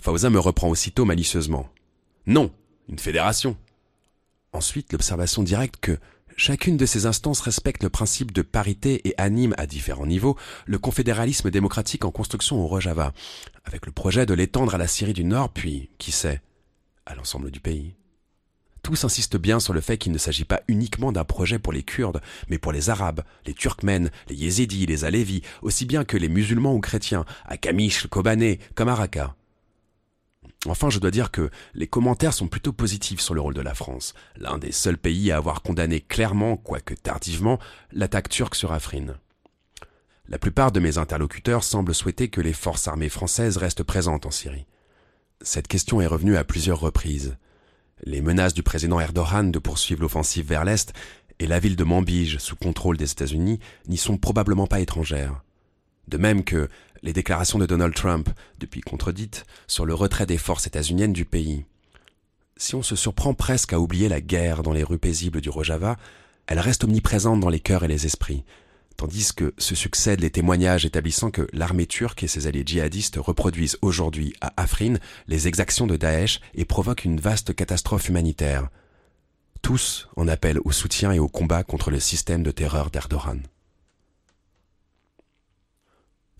Fauza 0.00 0.30
me 0.30 0.38
reprend 0.38 0.68
aussitôt 0.68 1.04
malicieusement. 1.04 1.68
Non, 2.24 2.52
une 2.88 3.00
fédération. 3.00 3.56
Ensuite, 4.52 4.92
l'observation 4.92 5.42
directe 5.42 5.78
que, 5.80 5.98
Chacune 6.36 6.76
de 6.76 6.86
ces 6.86 7.06
instances 7.06 7.40
respecte 7.40 7.82
le 7.82 7.90
principe 7.90 8.32
de 8.32 8.42
parité 8.42 9.06
et 9.08 9.14
anime 9.18 9.54
à 9.58 9.66
différents 9.66 10.06
niveaux 10.06 10.36
le 10.66 10.78
confédéralisme 10.78 11.50
démocratique 11.50 12.04
en 12.04 12.10
construction 12.10 12.60
au 12.60 12.66
Rojava, 12.66 13.12
avec 13.64 13.86
le 13.86 13.92
projet 13.92 14.26
de 14.26 14.34
l'étendre 14.34 14.74
à 14.74 14.78
la 14.78 14.88
Syrie 14.88 15.12
du 15.12 15.24
Nord, 15.24 15.50
puis, 15.50 15.90
qui 15.98 16.12
sait, 16.12 16.40
à 17.06 17.14
l'ensemble 17.14 17.50
du 17.50 17.60
pays. 17.60 17.94
Tous 18.82 19.04
insistent 19.04 19.36
bien 19.36 19.60
sur 19.60 19.72
le 19.72 19.80
fait 19.80 19.96
qu'il 19.96 20.10
ne 20.10 20.18
s'agit 20.18 20.44
pas 20.44 20.62
uniquement 20.66 21.12
d'un 21.12 21.24
projet 21.24 21.60
pour 21.60 21.72
les 21.72 21.84
Kurdes, 21.84 22.20
mais 22.48 22.58
pour 22.58 22.72
les 22.72 22.90
Arabes, 22.90 23.22
les 23.46 23.54
Turkmènes, 23.54 24.10
les 24.28 24.34
Yézidis, 24.34 24.86
les 24.86 25.04
Alévis, 25.04 25.42
aussi 25.62 25.86
bien 25.86 26.04
que 26.04 26.16
les 26.16 26.28
musulmans 26.28 26.74
ou 26.74 26.80
chrétiens, 26.80 27.24
à 27.44 27.56
Kamish, 27.56 28.08
Kobané, 28.08 28.58
comme 28.74 28.88
à 28.88 28.94
Raqqa. 28.96 29.36
Enfin, 30.66 30.90
je 30.90 31.00
dois 31.00 31.10
dire 31.10 31.32
que 31.32 31.50
les 31.74 31.88
commentaires 31.88 32.32
sont 32.32 32.46
plutôt 32.46 32.72
positifs 32.72 33.20
sur 33.20 33.34
le 33.34 33.40
rôle 33.40 33.54
de 33.54 33.60
la 33.60 33.74
France, 33.74 34.14
l'un 34.36 34.58
des 34.58 34.70
seuls 34.70 34.98
pays 34.98 35.32
à 35.32 35.36
avoir 35.36 35.62
condamné 35.62 36.00
clairement, 36.00 36.56
quoique 36.56 36.94
tardivement, 36.94 37.58
l'attaque 37.90 38.28
turque 38.28 38.54
sur 38.54 38.72
Afrin. 38.72 39.16
La 40.28 40.38
plupart 40.38 40.70
de 40.70 40.78
mes 40.78 40.98
interlocuteurs 40.98 41.64
semblent 41.64 41.94
souhaiter 41.94 42.28
que 42.28 42.40
les 42.40 42.52
forces 42.52 42.86
armées 42.86 43.08
françaises 43.08 43.56
restent 43.56 43.82
présentes 43.82 44.24
en 44.24 44.30
Syrie. 44.30 44.66
Cette 45.40 45.66
question 45.66 46.00
est 46.00 46.06
revenue 46.06 46.36
à 46.36 46.44
plusieurs 46.44 46.78
reprises. 46.78 47.36
Les 48.04 48.20
menaces 48.20 48.54
du 48.54 48.62
président 48.62 49.00
Erdogan 49.00 49.50
de 49.50 49.58
poursuivre 49.58 50.02
l'offensive 50.02 50.46
vers 50.46 50.64
l'Est 50.64 50.92
et 51.40 51.48
la 51.48 51.58
ville 51.58 51.74
de 51.74 51.82
Manbij 51.82 52.38
sous 52.38 52.54
contrôle 52.54 52.96
des 52.96 53.10
États-Unis 53.10 53.58
n'y 53.88 53.96
sont 53.96 54.16
probablement 54.16 54.68
pas 54.68 54.80
étrangères. 54.80 55.42
De 56.06 56.18
même 56.18 56.44
que 56.44 56.68
les 57.02 57.12
déclarations 57.12 57.58
de 57.58 57.66
Donald 57.66 57.94
Trump, 57.94 58.28
depuis 58.58 58.80
contredites, 58.80 59.44
sur 59.66 59.86
le 59.86 59.94
retrait 59.94 60.26
des 60.26 60.38
forces 60.38 60.66
états-uniennes 60.66 61.12
du 61.12 61.24
pays. 61.24 61.64
Si 62.56 62.74
on 62.74 62.82
se 62.82 62.96
surprend 62.96 63.34
presque 63.34 63.72
à 63.72 63.80
oublier 63.80 64.08
la 64.08 64.20
guerre 64.20 64.62
dans 64.62 64.72
les 64.72 64.84
rues 64.84 64.98
paisibles 64.98 65.40
du 65.40 65.50
Rojava, 65.50 65.96
elle 66.46 66.60
reste 66.60 66.84
omniprésente 66.84 67.40
dans 67.40 67.48
les 67.48 67.60
cœurs 67.60 67.84
et 67.84 67.88
les 67.88 68.06
esprits, 68.06 68.44
tandis 68.96 69.32
que 69.34 69.52
se 69.58 69.74
succèdent 69.74 70.20
les 70.20 70.30
témoignages 70.30 70.84
établissant 70.84 71.30
que 71.30 71.48
l'armée 71.52 71.86
turque 71.86 72.22
et 72.22 72.28
ses 72.28 72.46
alliés 72.46 72.62
djihadistes 72.64 73.16
reproduisent 73.16 73.78
aujourd'hui 73.82 74.34
à 74.40 74.52
Afrin 74.56 74.94
les 75.26 75.48
exactions 75.48 75.86
de 75.86 75.96
Daesh 75.96 76.40
et 76.54 76.64
provoquent 76.64 77.04
une 77.04 77.20
vaste 77.20 77.54
catastrophe 77.54 78.08
humanitaire. 78.08 78.68
Tous 79.60 80.08
en 80.16 80.28
appellent 80.28 80.60
au 80.64 80.72
soutien 80.72 81.12
et 81.12 81.18
au 81.18 81.28
combat 81.28 81.64
contre 81.64 81.90
le 81.90 82.00
système 82.00 82.42
de 82.42 82.50
terreur 82.50 82.90
d'Erdogan. 82.90 83.42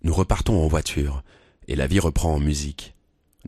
Nous 0.05 0.15
repartons 0.15 0.61
en 0.61 0.67
voiture, 0.67 1.23
et 1.69 1.77
la 1.77 1.87
vie 1.87 2.01
reprend 2.01 2.35
en 2.35 2.41
musique. 2.41 2.95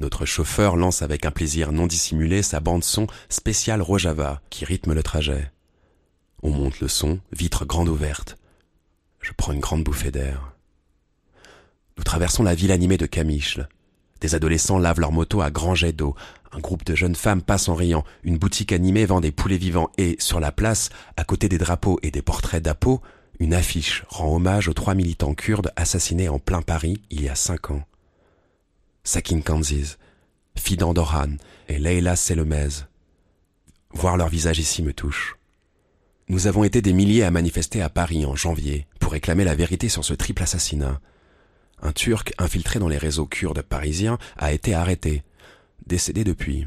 Notre 0.01 0.25
chauffeur 0.25 0.77
lance 0.77 1.03
avec 1.03 1.27
un 1.27 1.33
plaisir 1.33 1.73
non 1.73 1.87
dissimulé 1.87 2.43
sa 2.43 2.61
bande-son 2.61 3.09
spéciale 3.29 3.83
Rojava 3.83 4.41
qui 4.51 4.65
rythme 4.65 4.93
le 4.93 5.03
trajet. 5.03 5.51
On 6.43 6.51
monte 6.51 6.81
le 6.81 6.89
son, 6.89 7.19
vitre 7.33 7.65
grande 7.65 7.89
ouverte. 7.89 8.37
Je 9.21 9.33
prends 9.37 9.53
une 9.53 9.61
grande 9.61 9.83
bouffée 9.83 10.13
d'air. 10.13 10.53
Nous 11.97 12.05
traversons 12.05 12.43
la 12.43 12.55
ville 12.55 12.73
animée 12.73 12.99
de 12.99 13.07
Camichle. 13.07 13.69
Des 14.21 14.35
adolescents 14.35 14.79
lavent 14.79 15.01
leur 15.01 15.13
moto 15.13 15.41
à 15.41 15.51
grands 15.51 15.75
jets 15.75 15.93
d'eau. 15.93 16.15
Un 16.53 16.61
groupe 16.61 16.85
de 16.85 16.95
jeunes 16.95 17.17
femmes 17.17 17.43
passe 17.43 17.69
en 17.69 17.75
riant. 17.75 18.05
Une 18.23 18.39
boutique 18.39 18.73
animée 18.73 19.07
vend 19.07 19.21
des 19.21 19.33
poulets 19.33 19.59
vivants 19.59 19.91
et, 19.99 20.17
sur 20.21 20.39
la 20.39 20.53
place, 20.53 20.91
à 21.17 21.25
côté 21.25 21.49
des 21.49 21.59
drapeaux 21.59 21.99
et 22.03 22.11
des 22.11 22.23
portraits 22.23 22.63
d'Apo, 22.63 23.01
une 23.39 23.55
affiche 23.55 24.05
rend 24.09 24.35
hommage 24.35 24.69
aux 24.69 24.75
trois 24.75 24.95
militants 24.95 25.35
kurdes 25.35 25.73
assassinés 25.77 26.29
en 26.29 26.39
plein 26.39 26.63
Paris 26.63 27.01
il 27.11 27.23
y 27.23 27.29
a 27.29 27.35
cinq 27.35 27.71
ans. 27.71 27.83
Sakin 29.03 29.41
Kanziz, 29.41 29.99
Fidan 30.57 30.95
Dorhan 30.95 31.37
et 31.69 31.79
Leila 31.79 32.17
Selemez. 32.17 32.87
Voir 33.91 34.17
leur 34.17 34.29
visage 34.29 34.59
ici 34.59 34.83
me 34.83 34.93
touche. 34.93 35.37
Nous 36.29 36.47
avons 36.47 36.65
été 36.65 36.81
des 36.81 36.95
milliers 36.95 37.25
à 37.25 37.31
manifester 37.31 37.83
à 37.83 37.91
Paris 37.91 38.25
en 38.25 38.35
janvier 38.35 38.87
pour 38.99 39.13
réclamer 39.13 39.45
la 39.45 39.55
vérité 39.55 39.89
sur 39.89 40.05
ce 40.05 40.15
triple 40.15 40.43
assassinat. 40.43 41.01
Un 41.83 41.93
Turc 41.93 42.33
infiltré 42.39 42.79
dans 42.79 42.89
les 42.89 42.99
réseaux 42.99 43.27
kurdes 43.27 43.61
parisiens 43.61 44.19
a 44.39 44.53
été 44.53 44.75
arrêté, 44.75 45.23
décédé 45.87 46.25
depuis. 46.25 46.67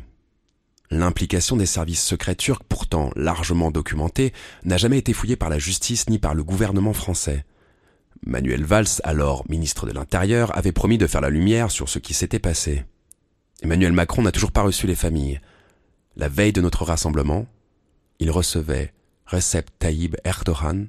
L'implication 0.90 1.58
des 1.58 1.66
services 1.66 2.04
secrets 2.04 2.36
turcs, 2.36 2.64
pourtant 2.64 3.12
largement 3.16 3.72
documentée, 3.72 4.34
n'a 4.64 4.78
jamais 4.78 4.98
été 4.98 5.12
fouillée 5.12 5.36
par 5.36 5.50
la 5.50 5.60
justice 5.60 6.10
ni 6.10 6.18
par 6.18 6.34
le 6.34 6.44
gouvernement 6.44 6.94
français. 6.94 7.46
Manuel 8.26 8.64
Valls, 8.64 9.02
alors 9.04 9.44
ministre 9.50 9.86
de 9.86 9.92
l'Intérieur, 9.92 10.58
avait 10.58 10.72
promis 10.72 10.98
de 10.98 11.08
faire 11.08 11.22
la 11.22 11.30
lumière 11.30 11.72
sur 11.72 11.90
ce 11.90 12.00
qui 12.00 12.14
s'était 12.14 12.40
passé. 12.40 12.86
Emmanuel 13.62 13.92
Macron 13.92 14.22
n'a 14.22 14.32
toujours 14.32 14.52
pas 14.52 14.62
reçu 14.62 14.88
les 14.88 14.96
familles. 14.96 15.42
La 16.16 16.30
veille 16.30 16.54
de 16.54 16.62
notre 16.62 16.84
rassemblement, 16.84 17.48
il 18.20 18.32
recevait 18.32 18.94
Recep 19.26 19.70
Tayyip 19.80 20.16
Erdogan 20.24 20.88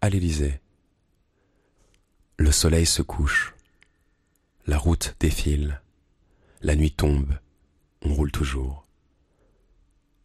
à 0.00 0.10
l'Élysée. 0.10 0.60
Le 2.36 2.52
soleil 2.52 2.86
se 2.86 3.02
couche. 3.02 3.54
La 4.66 4.78
route 4.78 5.16
défile. 5.18 5.80
La 6.60 6.76
nuit 6.76 6.92
tombe. 6.92 7.34
On 8.02 8.14
roule 8.14 8.30
toujours. 8.30 8.87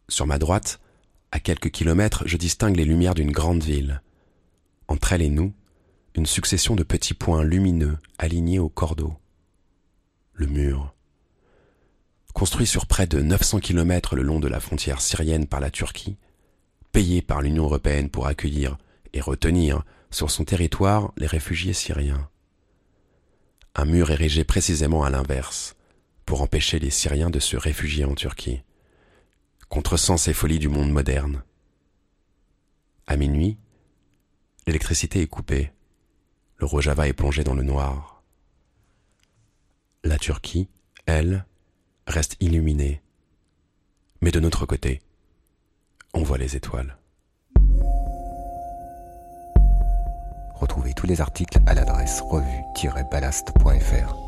Sur 0.08 0.26
ma 0.26 0.38
droite, 0.38 0.80
à 1.32 1.40
quelques 1.40 1.70
kilomètres, 1.70 2.22
je 2.26 2.36
distingue 2.36 2.76
les 2.76 2.84
lumières 2.84 3.14
d'une 3.14 3.32
grande 3.32 3.62
ville. 3.62 4.02
Entre 4.88 5.12
elle 5.12 5.22
et 5.22 5.30
nous, 5.30 5.52
une 6.14 6.26
succession 6.26 6.76
de 6.76 6.82
petits 6.82 7.14
points 7.14 7.42
lumineux 7.42 7.98
alignés 8.18 8.58
au 8.58 8.68
cordeau. 8.68 9.14
Le 10.32 10.46
mur. 10.46 10.94
Construit 12.34 12.66
sur 12.66 12.86
près 12.86 13.06
de 13.06 13.20
900 13.20 13.60
kilomètres 13.60 14.16
le 14.16 14.22
long 14.22 14.40
de 14.40 14.48
la 14.48 14.60
frontière 14.60 15.00
syrienne 15.00 15.46
par 15.46 15.60
la 15.60 15.70
Turquie, 15.70 16.16
payé 16.92 17.22
par 17.22 17.42
l'Union 17.42 17.64
européenne 17.64 18.10
pour 18.10 18.26
accueillir 18.26 18.76
et 19.12 19.20
retenir 19.20 19.84
sur 20.10 20.30
son 20.30 20.44
territoire 20.44 21.12
les 21.16 21.26
réfugiés 21.26 21.72
syriens. 21.72 22.28
Un 23.74 23.86
mur 23.86 24.10
érigé 24.10 24.44
précisément 24.44 25.02
à 25.02 25.10
l'inverse, 25.10 25.74
pour 26.26 26.42
empêcher 26.42 26.78
les 26.78 26.90
Syriens 26.90 27.30
de 27.30 27.40
se 27.40 27.56
réfugier 27.56 28.04
en 28.04 28.14
Turquie, 28.14 28.62
contresens 29.74 30.28
et 30.28 30.32
folies 30.32 30.60
du 30.60 30.68
monde 30.68 30.92
moderne. 30.92 31.42
À 33.08 33.16
minuit, 33.16 33.58
l'électricité 34.68 35.20
est 35.20 35.26
coupée, 35.26 35.72
le 36.58 36.66
Rojava 36.66 37.08
est 37.08 37.12
plongé 37.12 37.42
dans 37.42 37.54
le 37.54 37.64
noir. 37.64 38.22
La 40.04 40.16
Turquie, 40.16 40.68
elle, 41.06 41.44
reste 42.06 42.36
illuminée. 42.38 43.02
Mais 44.20 44.30
de 44.30 44.38
notre 44.38 44.64
côté, 44.64 45.02
on 46.12 46.22
voit 46.22 46.38
les 46.38 46.54
étoiles. 46.54 46.96
Retrouvez 50.54 50.94
tous 50.94 51.08
les 51.08 51.20
articles 51.20 51.58
à 51.66 51.74
l'adresse 51.74 52.20
revue-ballast.fr. 52.20 54.23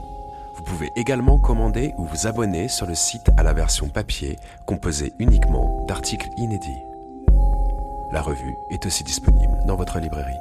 Vous 0.67 0.73
pouvez 0.73 0.91
également 0.97 1.39
commander 1.39 1.95
ou 1.97 2.05
vous 2.05 2.27
abonner 2.27 2.67
sur 2.67 2.87
le 2.87 2.97
site 2.97 3.31
à 3.37 3.45
la 3.45 3.53
version 3.53 3.89
papier 3.89 4.37
composée 4.67 5.13
uniquement 5.21 5.85
d'articles 5.87 6.29
inédits. 6.37 6.83
La 8.11 8.21
revue 8.21 8.57
est 8.71 8.85
aussi 8.85 9.05
disponible 9.05 9.57
dans 9.65 9.77
votre 9.77 10.01
librairie. 10.01 10.35